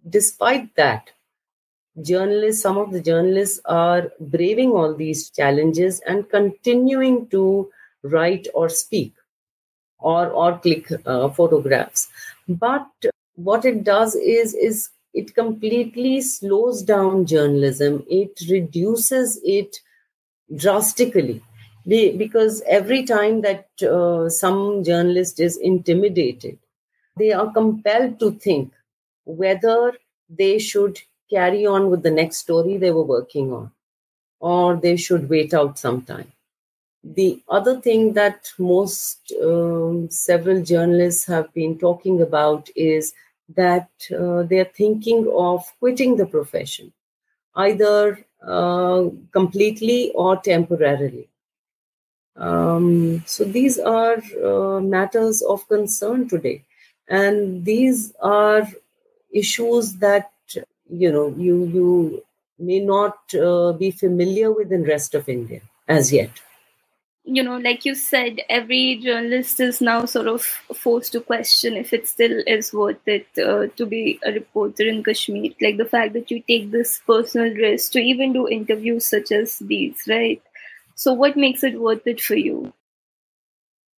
Despite 0.08 0.74
that, 0.76 1.10
journalists, 2.00 2.62
some 2.62 2.78
of 2.78 2.92
the 2.92 3.00
journalists 3.00 3.60
are 3.64 4.12
braving 4.18 4.70
all 4.70 4.94
these 4.94 5.30
challenges 5.30 6.00
and 6.06 6.28
continuing 6.28 7.28
to 7.28 7.70
write 8.02 8.46
or 8.54 8.68
speak 8.68 9.14
or, 9.98 10.28
or 10.28 10.58
click 10.58 10.90
uh, 11.04 11.28
photographs. 11.28 12.08
But 12.48 12.86
what 13.34 13.64
it 13.64 13.84
does 13.84 14.14
is, 14.14 14.54
is 14.54 14.90
it 15.12 15.34
completely 15.34 16.20
slows 16.20 16.82
down 16.82 17.26
journalism. 17.26 18.04
It 18.08 18.40
reduces 18.48 19.40
it 19.44 19.76
drastically 20.56 21.42
because 21.86 22.62
every 22.66 23.04
time 23.04 23.40
that 23.42 23.66
uh, 23.82 24.28
some 24.28 24.84
journalist 24.84 25.40
is 25.40 25.56
intimidated, 25.56 26.58
they 27.16 27.32
are 27.32 27.52
compelled 27.52 28.20
to 28.20 28.32
think 28.32 28.72
whether 29.30 29.92
they 30.28 30.58
should 30.58 31.00
carry 31.30 31.66
on 31.66 31.90
with 31.90 32.02
the 32.02 32.10
next 32.10 32.38
story 32.38 32.76
they 32.76 32.90
were 32.90 33.04
working 33.04 33.52
on 33.52 33.70
or 34.40 34.76
they 34.76 34.96
should 34.96 35.28
wait 35.28 35.54
out 35.54 35.78
some 35.78 36.02
time. 36.02 36.32
The 37.02 37.40
other 37.48 37.80
thing 37.80 38.12
that 38.14 38.52
most 38.58 39.32
um, 39.42 40.10
several 40.10 40.62
journalists 40.62 41.24
have 41.26 41.52
been 41.54 41.78
talking 41.78 42.20
about 42.20 42.68
is 42.76 43.14
that 43.56 43.88
uh, 44.16 44.42
they're 44.42 44.72
thinking 44.76 45.30
of 45.34 45.64
quitting 45.78 46.16
the 46.16 46.26
profession, 46.26 46.92
either 47.54 48.24
uh, 48.46 49.04
completely 49.32 50.12
or 50.14 50.36
temporarily. 50.36 51.28
Um, 52.36 53.22
so 53.26 53.44
these 53.44 53.78
are 53.78 54.22
uh, 54.44 54.80
matters 54.80 55.42
of 55.42 55.66
concern 55.68 56.28
today, 56.28 56.64
and 57.08 57.64
these 57.64 58.12
are 58.20 58.66
issues 59.32 59.94
that 59.96 60.30
you 60.88 61.12
know 61.12 61.34
you 61.36 61.64
you 61.66 62.22
may 62.58 62.80
not 62.80 63.18
uh, 63.34 63.72
be 63.72 63.90
familiar 63.90 64.52
with 64.52 64.72
in 64.72 64.84
rest 64.84 65.14
of 65.14 65.28
India 65.28 65.60
as 65.88 66.12
yet. 66.12 66.30
You 67.24 67.42
know, 67.42 67.58
like 67.58 67.84
you 67.84 67.94
said, 67.94 68.40
every 68.48 68.96
journalist 68.96 69.60
is 69.60 69.80
now 69.80 70.04
sort 70.06 70.26
of 70.26 70.42
forced 70.42 71.12
to 71.12 71.20
question 71.20 71.76
if 71.76 71.92
it 71.92 72.08
still 72.08 72.42
is 72.46 72.72
worth 72.72 73.06
it 73.06 73.26
uh, 73.38 73.66
to 73.76 73.86
be 73.86 74.18
a 74.24 74.32
reporter 74.32 74.88
in 74.88 75.04
Kashmir. 75.04 75.52
Like 75.60 75.76
the 75.76 75.84
fact 75.84 76.14
that 76.14 76.30
you 76.30 76.42
take 76.48 76.70
this 76.70 77.00
personal 77.06 77.54
risk 77.54 77.92
to 77.92 77.98
even 78.00 78.32
do 78.32 78.48
interviews 78.48 79.06
such 79.06 79.32
as 79.32 79.58
these, 79.58 80.02
right? 80.08 80.42
So, 80.94 81.12
what 81.12 81.36
makes 81.36 81.62
it 81.62 81.80
worth 81.80 82.06
it 82.06 82.20
for 82.20 82.36
you? 82.36 82.72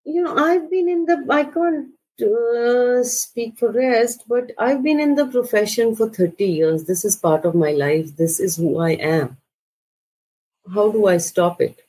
You 0.04 0.22
know, 0.24 0.36
I've 0.36 0.68
been 0.68 0.88
in 0.88 1.04
the, 1.06 1.24
I 1.30 1.44
can't 1.44 1.90
uh, 2.20 3.02
speak 3.04 3.58
for 3.58 3.70
rest, 3.70 4.24
but 4.28 4.50
I've 4.58 4.82
been 4.82 5.00
in 5.00 5.14
the 5.14 5.26
profession 5.26 5.94
for 5.94 6.08
30 6.08 6.44
years. 6.44 6.84
This 6.84 7.04
is 7.04 7.16
part 7.16 7.44
of 7.44 7.54
my 7.54 7.72
life. 7.72 8.16
This 8.16 8.40
is 8.40 8.56
who 8.56 8.78
I 8.78 8.90
am. 8.90 9.38
How 10.74 10.90
do 10.92 11.06
I 11.06 11.16
stop 11.16 11.60
it? 11.60 11.80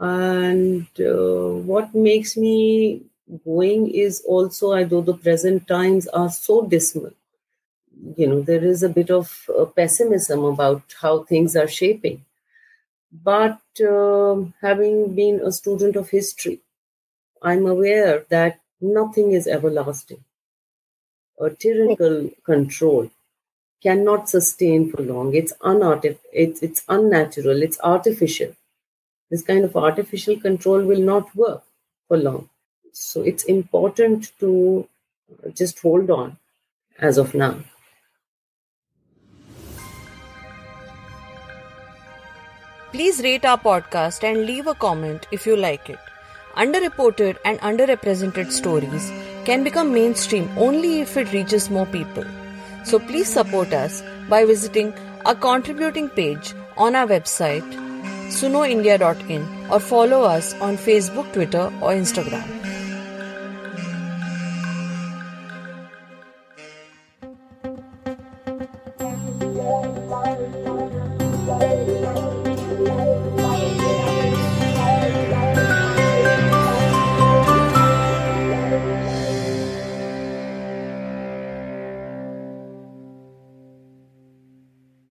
And 0.00 0.86
uh, 0.98 1.52
what 1.70 1.94
makes 1.94 2.36
me 2.36 3.02
going 3.44 3.90
is 3.90 4.22
also, 4.26 4.72
know 4.84 5.00
the 5.00 5.14
present 5.14 5.68
times 5.68 6.08
are 6.08 6.30
so 6.30 6.62
dismal. 6.66 7.12
You 8.16 8.26
know, 8.26 8.40
there 8.40 8.64
is 8.64 8.82
a 8.82 8.88
bit 8.88 9.10
of 9.10 9.48
uh, 9.56 9.64
pessimism 9.66 10.44
about 10.44 10.82
how 11.00 11.22
things 11.22 11.54
are 11.54 11.68
shaping. 11.68 12.24
But 13.12 13.60
uh, 13.80 14.36
having 14.60 15.14
been 15.14 15.40
a 15.44 15.52
student 15.52 15.96
of 15.96 16.10
history, 16.10 16.60
I'm 17.42 17.66
aware 17.66 18.24
that 18.30 18.61
nothing 18.82 19.32
is 19.32 19.46
everlasting. 19.46 20.24
A 21.40 21.50
tyrannical 21.50 22.30
control 22.44 23.10
cannot 23.82 24.28
sustain 24.28 24.90
for 24.90 25.02
long. 25.02 25.34
It's 25.34 25.52
unartif- 25.60 26.18
it's, 26.32 26.62
it's 26.62 26.84
unnatural, 26.88 27.62
it's 27.62 27.78
artificial. 27.82 28.54
this 29.30 29.42
kind 29.42 29.64
of 29.64 29.76
artificial 29.76 30.38
control 30.38 30.82
will 30.84 31.00
not 31.00 31.34
work 31.34 31.62
for 32.08 32.16
long. 32.18 32.48
So 32.92 33.22
it's 33.22 33.44
important 33.44 34.32
to 34.40 34.88
uh, 35.44 35.50
just 35.50 35.80
hold 35.80 36.10
on 36.10 36.38
as 36.98 37.18
of 37.18 37.34
now. 37.34 37.56
Please 42.92 43.20
rate 43.22 43.44
our 43.46 43.58
podcast 43.58 44.22
and 44.22 44.46
leave 44.46 44.66
a 44.66 44.74
comment 44.74 45.26
if 45.32 45.46
you 45.46 45.56
like 45.56 45.88
it. 45.88 46.11
Underreported 46.56 47.38
and 47.44 47.58
underrepresented 47.60 48.52
stories 48.52 49.10
can 49.44 49.64
become 49.64 49.92
mainstream 49.92 50.50
only 50.56 51.00
if 51.00 51.16
it 51.16 51.32
reaches 51.32 51.70
more 51.70 51.86
people. 51.86 52.24
So 52.84 52.98
please 52.98 53.28
support 53.28 53.72
us 53.72 54.02
by 54.28 54.44
visiting 54.44 54.92
our 55.24 55.34
contributing 55.34 56.08
page 56.10 56.54
on 56.76 56.94
our 56.94 57.06
website 57.06 57.64
sunoindia.in 58.28 59.70
or 59.70 59.80
follow 59.80 60.22
us 60.22 60.54
on 60.54 60.76
Facebook, 60.76 61.32
Twitter, 61.32 61.70
or 61.80 61.92
Instagram. 61.92 62.71